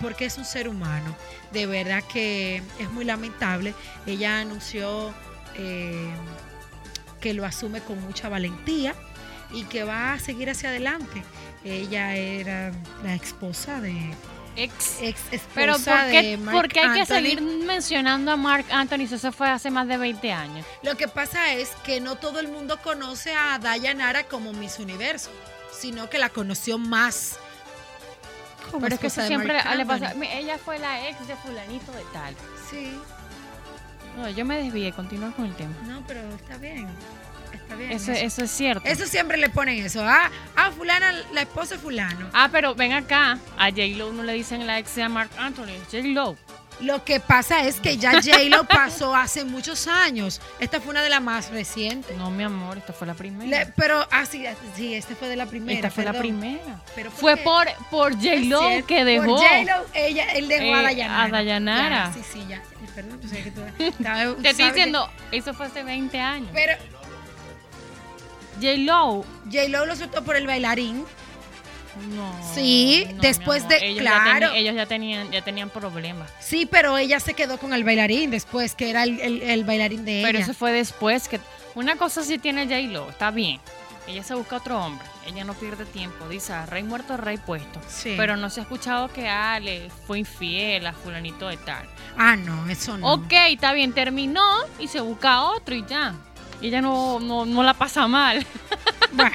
porque 0.00 0.26
es 0.26 0.38
un 0.38 0.44
ser 0.44 0.68
humano. 0.68 1.16
De 1.52 1.66
verdad 1.66 2.02
que 2.04 2.62
es 2.78 2.90
muy 2.90 3.04
lamentable. 3.04 3.74
Ella 4.06 4.40
anunció 4.40 5.12
eh, 5.56 6.10
que 7.20 7.34
lo 7.34 7.44
asume 7.44 7.80
con 7.80 8.00
mucha 8.02 8.28
valentía 8.28 8.94
y 9.52 9.64
que 9.64 9.84
va 9.84 10.12
a 10.14 10.18
seguir 10.18 10.50
hacia 10.50 10.68
adelante. 10.70 11.22
Ella 11.64 12.14
era 12.16 12.72
la 13.02 13.14
esposa 13.14 13.80
de 13.80 14.14
ex. 14.56 15.00
ex 15.02 15.20
esposa 15.30 15.48
Pero 15.54 15.72
¿por 15.74 15.84
de 16.06 16.10
qué, 16.12 16.36
Marc 16.38 16.56
por 16.56 16.68
qué 16.68 16.80
hay 16.80 17.00
que 17.00 17.06
seguir 17.06 17.42
mencionando 17.42 18.32
a 18.32 18.36
Mark 18.36 18.64
Anthony 18.70 19.06
si 19.08 19.14
eso 19.14 19.32
fue 19.32 19.48
hace 19.50 19.70
más 19.70 19.86
de 19.88 19.96
20 19.98 20.32
años? 20.32 20.66
Lo 20.82 20.96
que 20.96 21.08
pasa 21.08 21.52
es 21.52 21.70
que 21.84 22.00
no 22.00 22.16
todo 22.16 22.40
el 22.40 22.48
mundo 22.48 22.78
conoce 22.82 23.34
a 23.34 23.58
Dayanara 23.58 24.24
como 24.24 24.52
Miss 24.52 24.78
Universo, 24.78 25.30
sino 25.72 26.08
que 26.08 26.18
la 26.18 26.30
conoció 26.30 26.78
más. 26.78 27.38
como 28.70 28.82
Pero 28.82 28.94
es 28.94 29.00
que 29.00 29.06
eso 29.08 29.20
de 29.20 29.26
siempre 29.28 29.60
le 29.76 29.86
pasa. 29.86 30.14
Ella 30.32 30.58
fue 30.58 30.78
la 30.78 31.08
ex 31.08 31.26
de 31.28 31.36
fulanito 31.36 31.92
de 31.92 32.04
tal. 32.12 32.34
Sí, 32.70 32.96
No, 34.16 34.28
yo 34.30 34.44
me 34.44 34.62
desvié, 34.62 34.92
continúa 34.92 35.30
con 35.32 35.44
el 35.46 35.54
tema. 35.54 35.74
no, 35.86 36.02
pero 36.06 36.20
está 36.34 36.56
bien. 36.56 36.88
Está 37.52 37.74
bien. 37.74 37.92
Eso, 37.92 38.12
eso. 38.12 38.26
eso 38.26 38.44
es 38.44 38.50
cierto. 38.50 38.88
Eso 38.88 39.06
siempre 39.06 39.36
le 39.36 39.48
ponen 39.50 39.84
eso. 39.84 40.02
Ah, 40.04 40.30
ah, 40.56 40.70
fulana, 40.70 41.12
la 41.32 41.42
esposa 41.42 41.74
de 41.76 41.80
fulano. 41.80 42.28
Ah, 42.32 42.48
pero 42.50 42.74
ven 42.74 42.92
acá. 42.92 43.38
A 43.58 43.70
J-Lo 43.70 44.12
no 44.12 44.22
le 44.22 44.32
dicen 44.34 44.66
la 44.66 44.78
ex 44.78 44.94
de 44.94 45.08
Mark 45.08 45.30
Anthony. 45.38 45.72
J-Lo. 45.90 46.36
Lo 46.80 47.04
que 47.04 47.20
pasa 47.20 47.64
es 47.66 47.78
que 47.78 47.98
ya 47.98 48.12
J-Lo 48.22 48.64
pasó 48.68 49.14
hace 49.14 49.44
muchos 49.44 49.86
años. 49.86 50.40
Esta 50.60 50.80
fue 50.80 50.92
una 50.92 51.02
de 51.02 51.10
las 51.10 51.20
más 51.20 51.50
recientes. 51.50 52.16
No, 52.16 52.30
mi 52.30 52.42
amor, 52.42 52.78
esta 52.78 52.94
fue 52.94 53.06
la 53.06 53.12
primera. 53.12 53.64
Le- 53.66 53.72
pero, 53.76 54.06
ah, 54.10 54.24
sí, 54.24 54.46
sí, 54.74 54.94
esta 54.94 55.14
fue 55.14 55.28
de 55.28 55.36
la 55.36 55.44
primera. 55.44 55.74
esta 55.76 55.90
fue 55.90 56.04
la 56.04 56.14
primera. 56.14 56.80
Pero 56.94 57.10
¿por 57.10 57.20
Fue 57.20 57.36
por, 57.36 57.66
por 57.90 58.14
J-Lo 58.14 58.86
que 58.86 59.04
dejó. 59.04 59.26
Por 59.26 59.40
J-Lo, 59.40 59.84
ella, 59.92 60.24
él 60.32 60.48
dejó 60.48 60.64
Eh, 60.64 60.74
a 60.74 60.82
Dayanara. 60.82 61.22
a 61.24 61.28
Dayanara. 61.28 62.06
Ya, 62.06 62.12
sí, 62.14 62.20
sí, 62.32 62.46
ya. 62.48 62.62
Perdón, 62.94 63.18
pues, 63.20 63.32
que 63.32 63.50
tú- 63.50 63.60
Te 63.76 64.48
estoy 64.48 64.64
que- 64.64 64.64
diciendo, 64.72 65.10
eso 65.32 65.52
fue 65.52 65.66
hace 65.66 65.82
20 65.82 66.18
años. 66.18 66.48
Pero 66.54 66.72
J-Lo. 68.56 69.24
J-Lo 69.50 69.86
lo 69.86 69.96
soltó 69.96 70.22
por 70.24 70.36
el 70.36 70.46
bailarín. 70.46 71.04
No. 72.14 72.32
Sí, 72.54 73.06
no, 73.14 73.20
después 73.20 73.66
de- 73.68 73.78
Ellos 73.84 74.00
claro. 74.02 74.52
ellos 74.54 74.74
ya 74.76 74.86
tenían, 74.86 75.30
ya 75.32 75.42
tenían 75.42 75.70
problemas. 75.70 76.30
Sí, 76.40 76.66
pero 76.70 76.96
ella 76.96 77.18
se 77.20 77.34
quedó 77.34 77.58
con 77.58 77.72
el 77.74 77.82
bailarín 77.84 78.30
después, 78.30 78.74
que 78.74 78.90
era 78.90 79.02
el, 79.02 79.18
el- 79.20 79.42
el 79.42 79.64
bailarín 79.64 80.04
de 80.04 80.22
Pero 80.24 80.38
ella. 80.38 80.44
eso 80.44 80.54
fue 80.54 80.72
después 80.72 81.28
que. 81.28 81.40
Una 81.74 81.96
cosa 81.96 82.22
sí 82.22 82.38
tiene 82.38 82.64
J-Lo, 82.66 83.10
está 83.10 83.30
bien. 83.30 83.60
Ella 84.06 84.22
se 84.24 84.34
busca 84.34 84.56
otro 84.56 84.78
hombre. 84.82 85.04
Ella 85.26 85.44
no 85.44 85.54
pierde 85.54 85.84
tiempo. 85.84 86.26
Dice, 86.28 86.52
"Ah, 86.52 86.66
rey 86.66 86.82
muerto, 86.82 87.16
rey 87.16 87.36
puesto. 87.38 87.80
Sí. 87.88 88.14
Pero 88.16 88.36
no 88.36 88.50
se 88.50 88.60
ha 88.60 88.62
escuchado 88.64 89.12
que 89.12 89.28
Ale 89.28 89.90
fue 90.06 90.18
infiel 90.20 90.86
a 90.86 90.92
fulanito 90.92 91.48
de 91.48 91.56
tal. 91.58 91.86
Ah, 92.16 92.34
no, 92.34 92.68
eso 92.68 92.96
no. 92.98 93.12
Ok, 93.12 93.32
está 93.50 93.72
bien, 93.72 93.92
terminó 93.92 94.42
y 94.80 94.88
se 94.88 95.00
busca 95.00 95.42
otro 95.42 95.74
y 95.76 95.84
ya. 95.86 96.14
Y 96.60 96.68
ella 96.68 96.80
no, 96.82 97.20
no, 97.20 97.44
no 97.46 97.62
la 97.62 97.74
pasa 97.74 98.06
mal. 98.08 98.44
Bueno, 99.12 99.34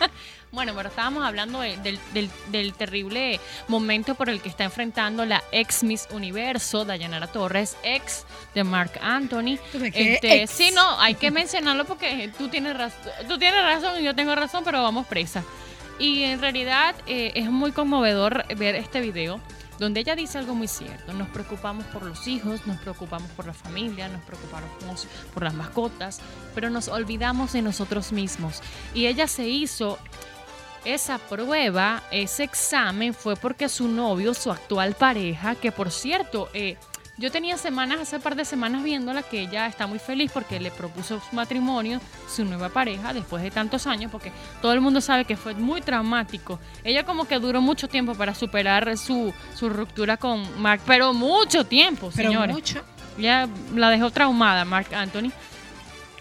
Bueno, 0.51 0.73
pero 0.73 0.87
estábamos 0.87 1.25
hablando 1.25 1.59
de- 1.59 1.75
del, 1.77 1.99
del- 2.13 2.29
del 2.47 2.73
terrible 2.73 3.41
momento 3.67 4.15
por 4.15 4.29
el 4.29 4.39
que 4.41 4.47
está 4.47 4.63
enfrentando 4.63 5.25
la 5.25 5.43
ex 5.51 5.83
Miss 5.83 6.07
Universo, 6.11 6.85
Dayanara 6.85 7.27
Torres, 7.27 7.75
ex 7.83 8.25
de 8.53 8.63
Mark 8.63 8.91
Anthony. 9.01 9.57
¿Tú 9.73 9.79
ves 9.79 9.93
que 9.93 10.13
Este, 10.13 10.43
ex? 10.43 10.51
sí, 10.51 10.71
no, 10.73 10.97
hay 11.01 11.15
que 11.15 11.29
mencionarlo 11.29 11.83
porque 11.83 12.31
tú 12.37 12.47
tienes, 12.47 12.73
tú 13.27 13.37
tienes 13.37 13.61
razón 13.65 13.99
y 13.99 14.03
yo 14.05 14.15
tengo 14.15 14.33
razón, 14.33 14.63
pero 14.63 14.81
vamos 14.81 15.05
presa. 15.07 15.43
Y 15.99 16.23
en 16.23 16.39
realidad 16.39 16.95
eh, 17.05 17.33
es 17.35 17.49
muy 17.49 17.73
conmovedor 17.73 18.45
ver 18.55 18.75
este 18.75 19.01
video 19.01 19.41
donde 19.79 19.99
ella 19.99 20.15
dice 20.15 20.37
algo 20.37 20.55
muy 20.55 20.67
cierto. 20.67 21.13
Nos 21.13 21.29
preocupamos 21.29 21.85
por 21.87 22.03
los 22.03 22.27
hijos, 22.27 22.65
nos 22.65 22.77
preocupamos 22.77 23.29
por 23.31 23.45
la 23.45 23.53
familia, 23.53 24.07
nos 24.07 24.23
preocupamos 24.23 25.07
por 25.33 25.43
las 25.43 25.53
mascotas, 25.53 26.19
pero 26.53 26.69
nos 26.69 26.87
olvidamos 26.87 27.53
de 27.53 27.61
nosotros 27.61 28.11
mismos. 28.11 28.61
Y 28.93 29.07
ella 29.07 29.27
se 29.27 29.47
hizo 29.47 29.99
esa 30.85 31.17
prueba, 31.17 32.03
ese 32.11 32.43
examen, 32.43 33.13
fue 33.13 33.35
porque 33.35 33.69
su 33.69 33.87
novio, 33.87 34.33
su 34.33 34.51
actual 34.51 34.93
pareja, 34.93 35.55
que 35.55 35.71
por 35.71 35.91
cierto, 35.91 36.49
eh, 36.53 36.77
yo 37.17 37.31
tenía 37.31 37.57
semanas, 37.57 37.99
hace 38.01 38.19
par 38.19 38.35
de 38.35 38.43
semanas 38.43 38.83
viéndola, 38.83 39.23
que 39.23 39.41
ella 39.41 39.67
está 39.67 39.87
muy 39.87 39.99
feliz 39.99 40.31
porque 40.33 40.59
le 40.59 40.69
propuso 40.69 41.21
su 41.21 41.35
matrimonio, 41.35 42.01
su 42.29 42.43
nueva 42.43 42.69
pareja, 42.69 43.13
después 43.13 43.41
de 43.41 43.51
tantos 43.51 43.87
años, 43.87 44.11
porque 44.11 44.31
todo 44.61 44.73
el 44.73 44.81
mundo 44.81 44.99
sabe 44.99 45.23
que 45.25 45.37
fue 45.37 45.53
muy 45.53 45.81
traumático. 45.81 46.59
Ella 46.83 47.05
como 47.05 47.25
que 47.25 47.39
duró 47.39 47.61
mucho 47.61 47.87
tiempo 47.87 48.15
para 48.15 48.35
superar 48.35 48.97
su, 48.97 49.33
su 49.55 49.69
ruptura 49.69 50.17
con 50.17 50.61
Mark, 50.61 50.81
pero 50.85 51.13
mucho 51.13 51.65
tiempo, 51.65 52.11
pero 52.13 52.29
señores. 52.29 52.53
mucho. 52.53 52.81
Ya 53.17 53.47
la 53.73 53.89
dejó 53.89 54.11
traumada 54.11 54.65
Mark 54.65 54.93
Anthony. 54.93 55.31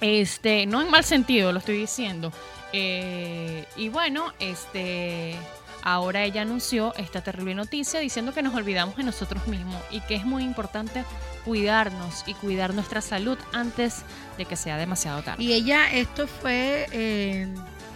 Este, 0.01 0.67
no 0.67 0.81
en 0.81 0.91
mal 0.91 1.03
sentido, 1.03 1.51
lo 1.51 1.59
estoy 1.59 1.77
diciendo. 1.77 2.33
Eh, 2.73 3.65
y 3.77 3.89
bueno, 3.89 4.33
este, 4.39 5.37
ahora 5.85 6.24
ella 6.24 6.43
anunció 6.43 6.95
esta 6.97 7.20
terrible 7.22 7.55
noticia 7.55 8.01
diciendo 8.01 8.32
que 8.32 8.43
nos 8.43 8.55
olvidamos 8.55 8.97
de 8.97 9.05
nosotros 9.05 9.47
mismos 9.47 9.80
y 9.91 10.01
que 10.01 10.16
es 10.16 10.24
muy 10.24 10.43
importante 10.43 11.05
cuidarnos 11.45 12.24
y 12.26 12.35
cuidar 12.35 12.74
nuestra 12.74 13.01
salud 13.03 13.39
antes 13.53 14.03
de 14.39 14.47
que 14.47 14.57
sea 14.57 14.76
demasiado 14.78 15.22
tarde. 15.22 15.45
Y 15.45 15.53
ella, 15.53 15.93
esto 15.93 16.26
fue 16.26 16.87
eh, 16.91 17.47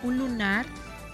un 0.02 0.18
lunar 0.18 0.66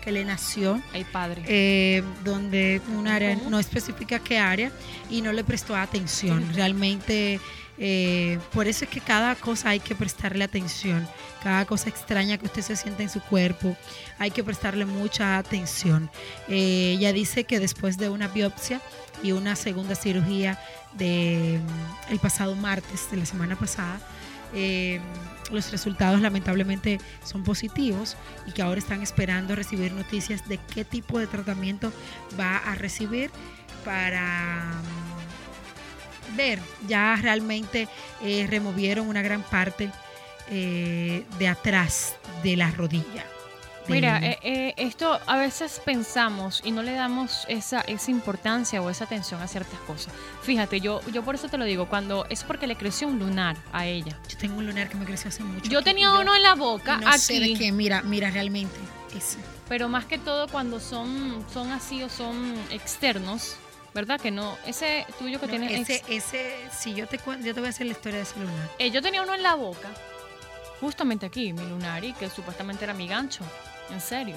que 0.02 0.12
le 0.12 0.24
nació, 0.24 0.82
Ay, 0.92 1.04
padre. 1.04 1.42
eh, 1.46 2.02
donde 2.24 2.82
un 2.94 3.08
área, 3.08 3.36
no 3.36 3.58
especifica 3.58 4.18
qué 4.18 4.38
área, 4.38 4.70
y 5.08 5.22
no 5.22 5.32
le 5.32 5.44
prestó 5.44 5.74
atención. 5.76 6.52
Realmente, 6.54 7.40
eh, 7.78 8.38
por 8.52 8.68
eso 8.68 8.84
es 8.84 8.90
que 8.90 9.00
cada 9.00 9.34
cosa 9.36 9.70
hay 9.70 9.80
que 9.80 9.94
prestarle 9.94 10.44
atención. 10.44 11.08
Cada 11.44 11.66
cosa 11.66 11.90
extraña 11.90 12.38
que 12.38 12.46
usted 12.46 12.62
se 12.62 12.74
sienta 12.74 13.02
en 13.02 13.10
su 13.10 13.20
cuerpo, 13.20 13.76
hay 14.18 14.30
que 14.30 14.42
prestarle 14.42 14.86
mucha 14.86 15.36
atención. 15.36 16.10
Eh, 16.48 16.94
ella 16.96 17.12
dice 17.12 17.44
que 17.44 17.60
después 17.60 17.98
de 17.98 18.08
una 18.08 18.28
biopsia 18.28 18.80
y 19.22 19.32
una 19.32 19.54
segunda 19.54 19.94
cirugía 19.94 20.58
de 20.94 21.60
mm, 21.62 22.12
el 22.12 22.18
pasado 22.18 22.56
martes 22.56 23.10
de 23.10 23.18
la 23.18 23.26
semana 23.26 23.56
pasada, 23.56 24.00
eh, 24.54 25.00
los 25.50 25.70
resultados 25.70 26.22
lamentablemente 26.22 26.98
son 27.24 27.44
positivos 27.44 28.16
y 28.46 28.52
que 28.52 28.62
ahora 28.62 28.78
están 28.78 29.02
esperando 29.02 29.54
recibir 29.54 29.92
noticias 29.92 30.48
de 30.48 30.56
qué 30.56 30.86
tipo 30.86 31.18
de 31.18 31.26
tratamiento 31.26 31.92
va 32.40 32.56
a 32.56 32.74
recibir 32.74 33.30
para 33.84 34.80
mm, 36.32 36.36
ver. 36.38 36.58
Ya 36.88 37.18
realmente 37.20 37.86
eh, 38.22 38.46
removieron 38.48 39.08
una 39.08 39.20
gran 39.20 39.42
parte 39.42 39.90
eh, 40.50 41.24
de 41.38 41.48
atrás 41.48 42.16
de 42.42 42.56
la 42.56 42.70
rodilla. 42.70 43.24
Mira, 43.86 44.18
eh, 44.22 44.38
eh, 44.42 44.74
esto 44.78 45.20
a 45.26 45.36
veces 45.36 45.78
pensamos 45.84 46.62
y 46.64 46.70
no 46.70 46.82
le 46.82 46.92
damos 46.94 47.44
esa, 47.48 47.82
esa 47.82 48.10
importancia 48.10 48.80
o 48.80 48.88
esa 48.88 49.04
atención 49.04 49.42
a 49.42 49.46
ciertas 49.46 49.78
cosas. 49.80 50.10
Fíjate, 50.42 50.80
yo, 50.80 51.02
yo 51.12 51.22
por 51.22 51.34
eso 51.34 51.48
te 51.48 51.58
lo 51.58 51.66
digo, 51.66 51.86
cuando 51.86 52.24
es 52.30 52.44
porque 52.44 52.66
le 52.66 52.76
creció 52.76 53.08
un 53.08 53.18
lunar 53.18 53.58
a 53.74 53.84
ella. 53.84 54.18
yo 54.26 54.38
tengo 54.38 54.56
un 54.56 54.64
lunar 54.66 54.88
que 54.88 54.96
me 54.96 55.04
creció 55.04 55.28
hace 55.28 55.44
mucho. 55.44 55.68
Yo 55.70 55.82
tenía 55.82 56.06
yo 56.06 56.20
uno 56.22 56.34
en 56.34 56.42
la 56.42 56.54
boca, 56.54 56.96
no 56.96 57.12
sé 57.18 57.34
de 57.40 57.44
aquí, 57.44 57.58
qué, 57.58 57.72
mira, 57.72 58.00
mira 58.00 58.30
realmente 58.30 58.74
ese. 59.14 59.36
pero 59.68 59.90
más 59.90 60.06
que 60.06 60.16
todo 60.16 60.48
cuando 60.48 60.80
son, 60.80 61.44
son 61.52 61.70
así 61.70 62.02
o 62.02 62.08
son 62.08 62.54
externos, 62.70 63.56
¿verdad? 63.92 64.18
Que 64.18 64.30
no, 64.30 64.56
ese 64.66 65.04
tuyo 65.18 65.38
que 65.40 65.46
No, 65.46 65.50
tiene... 65.50 65.78
ese, 65.82 65.96
ex- 65.96 66.08
ese, 66.08 66.56
si 66.74 66.94
yo 66.94 67.06
te 67.06 67.18
cuento, 67.18 67.46
yo 67.46 67.52
te 67.52 67.60
voy 67.60 67.66
a 67.66 67.70
hacer 67.70 67.84
la 67.86 67.92
historia 67.92 68.16
de 68.16 68.22
ese 68.22 68.40
lunar. 68.40 68.70
Eh, 68.78 68.90
yo 68.90 69.02
tenía 69.02 69.22
uno 69.22 69.34
en 69.34 69.42
la 69.42 69.54
boca, 69.56 69.90
justamente 70.80 71.26
aquí, 71.26 71.52
mi 71.52 71.66
lunar, 71.66 72.04
y 72.04 72.12
que 72.12 72.28
supuestamente 72.28 72.84
era 72.84 72.94
mi 72.94 73.06
gancho, 73.06 73.44
en 73.90 74.00
serio. 74.00 74.36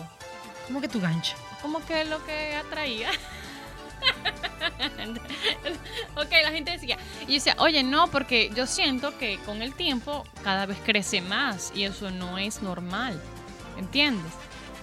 ¿Cómo 0.67 0.81
que 0.81 0.87
tu 0.87 0.99
gancho? 0.99 1.35
como 1.61 1.85
que 1.85 2.05
lo 2.05 2.23
que 2.25 2.55
atraía. 2.55 3.09
ok, 6.15 6.31
la 6.43 6.51
gente 6.51 6.71
decía, 6.71 6.97
y 7.23 7.27
yo 7.27 7.33
decía, 7.33 7.55
oye, 7.59 7.83
no, 7.83 8.07
porque 8.07 8.49
yo 8.55 8.67
siento 8.67 9.17
que 9.17 9.37
con 9.39 9.61
el 9.61 9.73
tiempo 9.73 10.23
cada 10.43 10.65
vez 10.65 10.77
crece 10.85 11.21
más 11.21 11.71
y 11.75 11.83
eso 11.83 12.11
no 12.11 12.37
es 12.37 12.61
normal, 12.61 13.21
¿entiendes? 13.77 14.31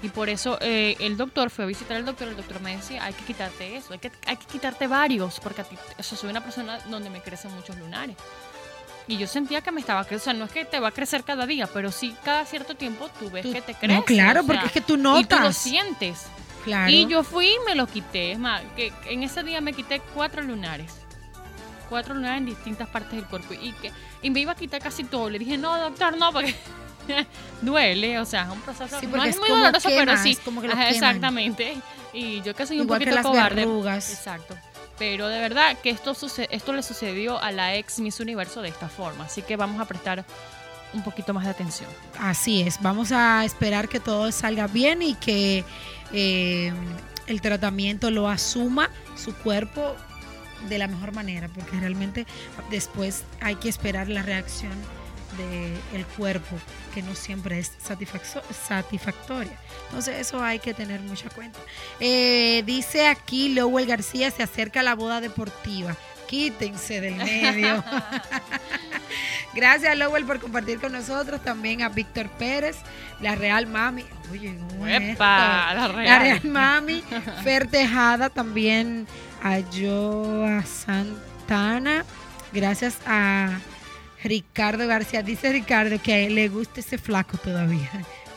Y 0.02 0.10
por 0.10 0.28
eso 0.28 0.58
eh, 0.60 0.96
el 1.00 1.16
doctor 1.16 1.48
fue 1.48 1.64
a 1.64 1.68
visitar 1.68 1.96
al 1.96 2.04
doctor, 2.04 2.28
el 2.28 2.36
doctor 2.36 2.60
me 2.60 2.76
decía, 2.76 3.04
hay 3.04 3.14
que 3.14 3.24
quitarte 3.24 3.76
eso, 3.76 3.94
hay 3.94 3.98
que, 3.98 4.12
hay 4.26 4.36
que 4.36 4.46
quitarte 4.46 4.86
varios, 4.86 5.40
porque 5.40 5.62
a 5.62 5.64
ti, 5.64 5.78
eso 5.96 6.16
soy 6.16 6.28
una 6.28 6.42
persona 6.42 6.78
donde 6.90 7.08
me 7.08 7.22
crecen 7.22 7.54
muchos 7.54 7.78
lunares. 7.78 8.16
Y 9.06 9.18
yo 9.18 9.26
sentía 9.26 9.60
que 9.60 9.70
me 9.70 9.80
estaba 9.80 10.04
creciendo, 10.04 10.22
o 10.22 10.24
sea, 10.24 10.32
no 10.32 10.44
es 10.46 10.52
que 10.52 10.64
te 10.70 10.80
va 10.80 10.88
a 10.88 10.92
crecer 10.92 11.24
cada 11.24 11.46
día, 11.46 11.66
pero 11.66 11.92
sí 11.92 12.16
cada 12.24 12.44
cierto 12.46 12.74
tiempo 12.74 13.10
tú 13.18 13.30
ves 13.30 13.42
Tú- 13.42 13.52
que 13.52 13.60
te 13.60 13.74
crece. 13.74 13.94
no, 13.94 14.04
claro, 14.04 14.40
o 14.40 14.46
porque 14.46 14.66
es 14.66 14.72
que 14.72 14.80
tú 14.80 14.94
Y 14.94 14.96
tú 14.96 15.02
lo 15.02 15.12
notas. 15.20 15.56
sientes. 15.58 16.22
Claro. 16.64 16.90
Y 16.90 17.06
yo 17.06 17.22
fui 17.22 17.48
y 17.48 17.56
me 17.66 17.74
lo 17.74 17.86
quité. 17.86 18.32
Es 18.32 18.38
más, 18.38 18.62
que 18.74 18.90
en 19.06 19.22
ese 19.22 19.42
día 19.42 19.60
me 19.60 19.74
quité 19.74 20.00
cuatro 20.14 20.40
lunares. 20.42 20.92
Cuatro 21.90 22.14
lunares 22.14 22.38
en 22.38 22.46
distintas 22.46 22.88
partes 22.88 23.12
del 23.12 23.26
cuerpo. 23.26 23.52
Y 23.52 23.72
que 23.72 23.92
y 24.22 24.30
me 24.30 24.40
iba 24.40 24.52
a 24.52 24.54
quitar 24.54 24.80
casi 24.80 25.04
todo. 25.04 25.28
Le 25.28 25.38
dije, 25.38 25.58
no, 25.58 25.76
doctor, 25.78 26.16
no, 26.16 26.32
porque 26.32 26.54
duele. 27.60 28.18
O 28.18 28.24
sea, 28.24 28.44
es 28.44 28.50
un 28.50 28.60
proceso. 28.62 28.98
Sí, 28.98 29.06
no 29.06 29.22
es 29.22 29.34
es 29.34 29.38
muy 29.40 29.50
doloroso, 29.50 29.88
pero 29.94 30.16
sí. 30.16 30.36
como 30.36 30.62
que 30.62 30.68
lo 30.68 30.72
Ajá, 30.72 30.88
exactamente. 30.88 31.76
Y 32.14 32.40
yo 32.40 32.54
que 32.54 32.66
soy 32.66 32.78
un 32.78 32.84
Igual 32.84 33.00
que 33.00 33.04
poquito 33.06 33.16
las 33.16 33.26
cobarde. 33.26 33.56
verrugas. 33.56 34.10
Exacto. 34.14 34.56
Pero 34.98 35.28
de 35.28 35.40
verdad 35.40 35.76
que 35.82 35.90
esto, 35.90 36.14
esto 36.50 36.72
le 36.72 36.82
sucedió 36.82 37.40
a 37.42 37.50
la 37.52 37.76
ex 37.76 37.98
Miss 37.98 38.20
Universo 38.20 38.62
de 38.62 38.68
esta 38.68 38.88
forma. 38.88 39.24
Así 39.24 39.42
que 39.42 39.56
vamos 39.56 39.80
a 39.80 39.86
prestar 39.86 40.24
un 40.92 41.02
poquito 41.02 41.34
más 41.34 41.44
de 41.44 41.50
atención. 41.50 41.90
Así 42.18 42.62
es, 42.62 42.80
vamos 42.80 43.10
a 43.12 43.44
esperar 43.44 43.88
que 43.88 44.00
todo 44.00 44.30
salga 44.30 44.68
bien 44.68 45.02
y 45.02 45.14
que 45.14 45.64
eh, 46.12 46.72
el 47.26 47.40
tratamiento 47.40 48.10
lo 48.10 48.28
asuma 48.28 48.90
su 49.16 49.34
cuerpo 49.34 49.96
de 50.68 50.78
la 50.78 50.86
mejor 50.86 51.12
manera, 51.12 51.48
porque 51.48 51.78
realmente 51.78 52.26
después 52.70 53.24
hay 53.40 53.56
que 53.56 53.68
esperar 53.68 54.08
la 54.08 54.22
reacción 54.22 54.72
del 55.36 56.06
cuerpo, 56.16 56.56
que 56.94 57.02
no 57.02 57.14
siempre 57.14 57.58
es 57.58 57.72
satisfactoria. 57.80 59.58
Entonces 59.88 60.18
eso 60.18 60.42
hay 60.42 60.58
que 60.58 60.74
tener 60.74 61.00
mucha 61.00 61.28
cuenta. 61.30 61.58
Eh, 62.00 62.62
dice 62.66 63.06
aquí 63.08 63.50
Lowell 63.50 63.86
García, 63.86 64.30
se 64.30 64.42
acerca 64.42 64.82
la 64.82 64.94
boda 64.94 65.20
deportiva. 65.20 65.96
Quítense 66.26 67.00
del 67.00 67.16
medio. 67.16 67.84
Gracias, 69.54 69.96
Lowell, 69.96 70.24
por 70.24 70.40
compartir 70.40 70.80
con 70.80 70.92
nosotros. 70.92 71.42
También 71.42 71.82
a 71.82 71.88
Víctor 71.88 72.28
Pérez, 72.30 72.76
la 73.20 73.34
Real 73.34 73.66
Mami. 73.66 74.04
Oye, 74.32 74.56
¿cómo 74.70 74.86
es 74.86 75.00
¡Epa! 75.00 75.68
esto? 75.70 75.92
La. 75.92 76.18
Real 76.18 76.40
Mami. 76.44 77.04
Fer 77.44 77.68
Tejada, 77.68 78.30
también 78.30 79.06
a 79.42 79.60
Joa 79.72 80.64
Santana. 80.64 82.04
Gracias 82.52 82.98
a 83.06 83.58
Ricardo 84.24 84.86
García. 84.88 85.22
Dice 85.22 85.52
Ricardo 85.52 86.00
que 86.02 86.26
a 86.26 86.30
le 86.30 86.48
gusta 86.48 86.80
ese 86.80 86.98
flaco 86.98 87.36
todavía. 87.38 87.90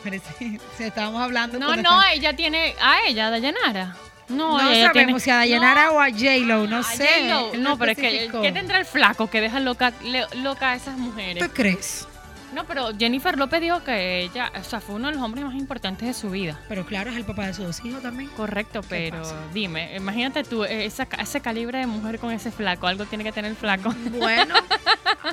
Parece, 0.04 0.58
o 0.58 0.76
sea, 0.78 0.86
estábamos 0.86 1.20
hablando. 1.22 1.58
No, 1.58 1.74
no, 1.76 2.00
ella 2.12 2.36
tiene. 2.36 2.74
A 2.80 3.06
ella, 3.08 3.30
Dayanara. 3.30 3.96
No, 4.28 4.52
No 4.52 4.58
sabemos 4.58 4.92
tiene- 4.92 5.20
si 5.20 5.30
a 5.30 5.36
Dayanara 5.36 5.86
No, 5.86 5.92
o 5.92 6.00
a 6.00 6.10
J-Lo, 6.10 6.66
no 6.66 6.78
a 6.78 6.82
sé. 6.82 7.08
J-Lo. 7.30 7.58
No, 7.58 7.78
pero 7.78 7.92
es 7.92 7.98
que. 7.98 8.30
¿Qué 8.42 8.52
tendrá 8.52 8.78
el 8.78 8.84
flaco 8.84 9.28
que 9.30 9.40
deja 9.40 9.58
loca, 9.58 9.92
le- 10.04 10.26
loca 10.42 10.70
a 10.72 10.74
esas 10.76 10.96
mujeres? 10.98 11.42
¿Tú 11.42 11.50
crees? 11.54 12.06
No, 12.54 12.64
pero 12.64 12.96
Jennifer 12.98 13.36
López 13.38 13.60
dijo 13.60 13.82
que 13.84 14.20
ella. 14.22 14.50
O 14.58 14.64
sea, 14.64 14.80
fue 14.80 14.94
uno 14.96 15.08
de 15.08 15.14
los 15.14 15.22
hombres 15.22 15.44
más 15.44 15.54
importantes 15.54 16.08
de 16.08 16.14
su 16.14 16.30
vida. 16.30 16.58
Pero 16.68 16.84
claro, 16.86 17.10
es 17.10 17.16
el 17.16 17.24
papá 17.24 17.46
de 17.46 17.52
sus 17.54 17.66
dos 17.66 17.84
hijos 17.84 18.02
también. 18.02 18.30
Correcto, 18.30 18.80
pero 18.88 19.18
pasa? 19.18 19.34
dime, 19.52 19.94
imagínate 19.96 20.44
tú, 20.44 20.64
esa- 20.64 21.08
ese 21.20 21.40
calibre 21.42 21.78
de 21.78 21.86
mujer 21.86 22.18
con 22.18 22.30
ese 22.32 22.50
flaco, 22.50 22.86
algo 22.86 23.04
tiene 23.04 23.22
que 23.24 23.32
tener 23.32 23.50
el 23.50 23.56
flaco. 23.56 23.94
Bueno, 24.12 24.54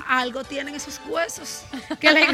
algo 0.07 0.43
tienen 0.43 0.75
esos 0.75 0.99
huesos 1.07 1.63
que 1.99 2.11
le 2.11 2.25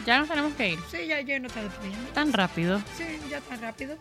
Ya 0.08 0.20
nos 0.20 0.30
tenemos 0.30 0.54
que 0.54 0.70
ir. 0.70 0.80
Sí, 0.90 1.06
ya 1.06 1.20
yo 1.20 1.38
no 1.38 1.48
está 1.48 1.62
despidiendo. 1.62 2.10
Tan 2.14 2.32
rápido. 2.32 2.82
Sí, 2.98 3.04
ya 3.30 3.42
tan 3.42 3.60
rápido. 3.60 3.98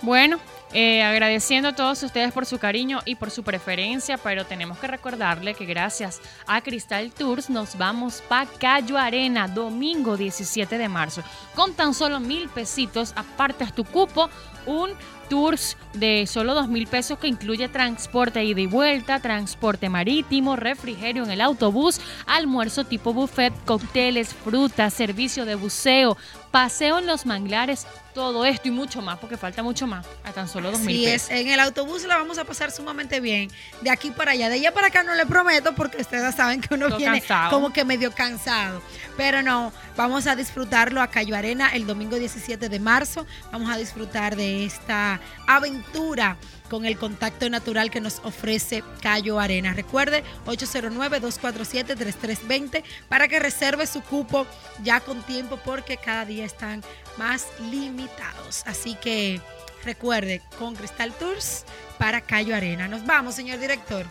Bueno, 0.00 0.40
eh, 0.72 1.02
agradeciendo 1.02 1.68
a 1.68 1.74
todos 1.74 2.02
ustedes 2.02 2.32
por 2.32 2.46
su 2.46 2.58
cariño 2.58 3.00
y 3.04 3.16
por 3.16 3.30
su 3.30 3.42
preferencia, 3.42 4.16
pero 4.16 4.46
tenemos 4.46 4.78
que 4.78 4.86
recordarle 4.86 5.52
que 5.52 5.66
gracias 5.66 6.22
a 6.46 6.62
Cristal 6.62 7.12
Tours 7.12 7.50
nos 7.50 7.76
vamos 7.76 8.22
para 8.26 8.50
Cayo 8.50 8.96
Arena, 8.96 9.48
domingo 9.48 10.16
17 10.16 10.78
de 10.78 10.88
marzo. 10.88 11.22
Con 11.54 11.74
tan 11.74 11.92
solo 11.92 12.20
mil 12.20 12.48
pesitos, 12.48 13.12
apartas 13.14 13.74
tu 13.74 13.84
cupo, 13.84 14.30
un 14.64 14.92
tours 15.30 15.78
de 15.94 16.26
solo 16.26 16.52
dos 16.52 16.68
mil 16.68 16.86
pesos 16.86 17.18
que 17.18 17.28
incluye 17.28 17.68
transporte 17.68 18.44
ida 18.44 18.60
y 18.60 18.66
vuelta, 18.66 19.20
transporte 19.20 19.88
marítimo, 19.88 20.56
refrigerio 20.56 21.24
en 21.24 21.30
el 21.30 21.40
autobús, 21.40 22.00
almuerzo 22.26 22.84
tipo 22.84 23.14
buffet, 23.14 23.54
cócteles, 23.64 24.34
frutas, 24.34 24.92
servicio 24.92 25.46
de 25.46 25.54
buceo, 25.54 26.18
paseo 26.50 26.98
en 26.98 27.06
los 27.06 27.26
manglares, 27.26 27.86
todo 28.14 28.44
esto 28.44 28.68
y 28.68 28.70
mucho 28.70 29.02
más, 29.02 29.18
porque 29.18 29.36
falta 29.36 29.62
mucho 29.62 29.86
más, 29.86 30.06
a 30.24 30.32
tan 30.32 30.48
solo 30.48 30.72
dos 30.72 30.80
mil 30.80 31.04
pesos. 31.04 31.30
es, 31.30 31.36
en 31.36 31.48
el 31.48 31.60
autobús 31.60 32.04
la 32.04 32.16
vamos 32.16 32.38
a 32.38 32.44
pasar 32.44 32.72
sumamente 32.72 33.20
bien, 33.20 33.50
de 33.80 33.90
aquí 33.90 34.10
para 34.10 34.32
allá, 34.32 34.48
de 34.48 34.56
allá 34.56 34.74
para 34.74 34.88
acá 34.88 35.02
no 35.02 35.14
le 35.14 35.26
prometo, 35.26 35.74
porque 35.74 35.98
ustedes 35.98 36.34
saben 36.34 36.60
que 36.60 36.74
uno 36.74 36.88
viene 36.96 37.20
cansado. 37.20 37.50
como 37.50 37.72
que 37.72 37.84
medio 37.84 38.12
cansado, 38.12 38.82
pero 39.16 39.42
no, 39.42 39.72
vamos 39.96 40.26
a 40.26 40.34
disfrutarlo 40.34 41.00
a 41.00 41.08
Cayo 41.08 41.36
Arena 41.36 41.70
el 41.72 41.86
domingo 41.86 42.16
17 42.16 42.68
de 42.68 42.80
marzo, 42.80 43.26
vamos 43.52 43.70
a 43.70 43.76
disfrutar 43.76 44.34
de 44.34 44.64
esta 44.64 45.20
aventura 45.46 46.36
con 46.70 46.86
el 46.86 46.96
contacto 46.96 47.50
natural 47.50 47.90
que 47.90 48.00
nos 48.00 48.20
ofrece 48.20 48.82
Cayo 49.02 49.40
Arena. 49.40 49.74
Recuerde 49.74 50.24
809-247-3320 50.46 52.82
para 53.08 53.28
que 53.28 53.38
reserve 53.40 53.86
su 53.86 54.00
cupo 54.02 54.46
ya 54.82 55.00
con 55.00 55.20
tiempo 55.22 55.58
porque 55.62 55.98
cada 55.98 56.24
día 56.24 56.46
están 56.46 56.82
más 57.18 57.48
limitados. 57.70 58.62
Así 58.66 58.94
que 58.94 59.40
recuerde 59.84 60.40
con 60.58 60.76
Cristal 60.76 61.12
Tours 61.12 61.64
para 61.98 62.20
Cayo 62.20 62.54
Arena. 62.54 62.86
Nos 62.88 63.04
vamos, 63.04 63.34
señor 63.34 63.58
director. 63.58 64.06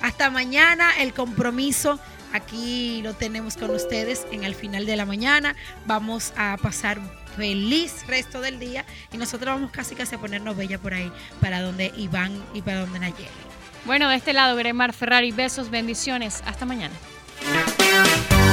Hasta 0.00 0.30
mañana 0.30 0.92
el 1.00 1.12
compromiso. 1.12 1.98
Aquí 2.32 3.02
lo 3.02 3.14
tenemos 3.14 3.56
con 3.56 3.70
ustedes 3.70 4.24
en 4.32 4.44
el 4.44 4.54
final 4.54 4.86
de 4.86 4.94
la 4.96 5.04
mañana. 5.04 5.56
Vamos 5.86 6.32
a 6.36 6.56
pasar 6.62 7.00
feliz 7.36 8.06
resto 8.06 8.40
del 8.40 8.58
día 8.58 8.84
y 9.12 9.16
nosotros 9.16 9.54
vamos 9.54 9.70
casi 9.70 9.94
casi 9.94 10.14
a 10.14 10.18
ponernos 10.18 10.56
bella 10.56 10.78
por 10.78 10.94
ahí 10.94 11.10
para 11.40 11.60
donde 11.60 11.92
Iván 11.96 12.32
y 12.54 12.62
para 12.62 12.80
donde 12.80 12.98
Nayeli. 12.98 13.28
Bueno, 13.84 14.08
de 14.08 14.16
este 14.16 14.32
lado, 14.32 14.56
Gremar 14.56 14.94
Ferrari, 14.94 15.30
besos, 15.30 15.70
bendiciones. 15.70 16.42
Hasta 16.46 16.64
mañana. 16.64 16.94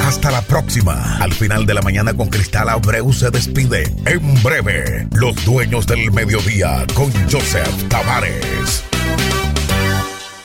Hasta 0.04 0.30
la 0.30 0.42
próxima. 0.42 1.16
Al 1.18 1.32
final 1.32 1.64
de 1.64 1.74
la 1.74 1.80
mañana 1.80 2.12
con 2.12 2.28
Cristal 2.28 2.68
Abreu 2.68 3.12
se 3.12 3.30
despide. 3.30 3.84
En 4.04 4.42
breve, 4.42 5.08
los 5.12 5.42
dueños 5.44 5.86
del 5.86 6.12
mediodía 6.12 6.84
con 6.94 7.10
Joseph 7.30 7.88
Tavares. 7.88 8.84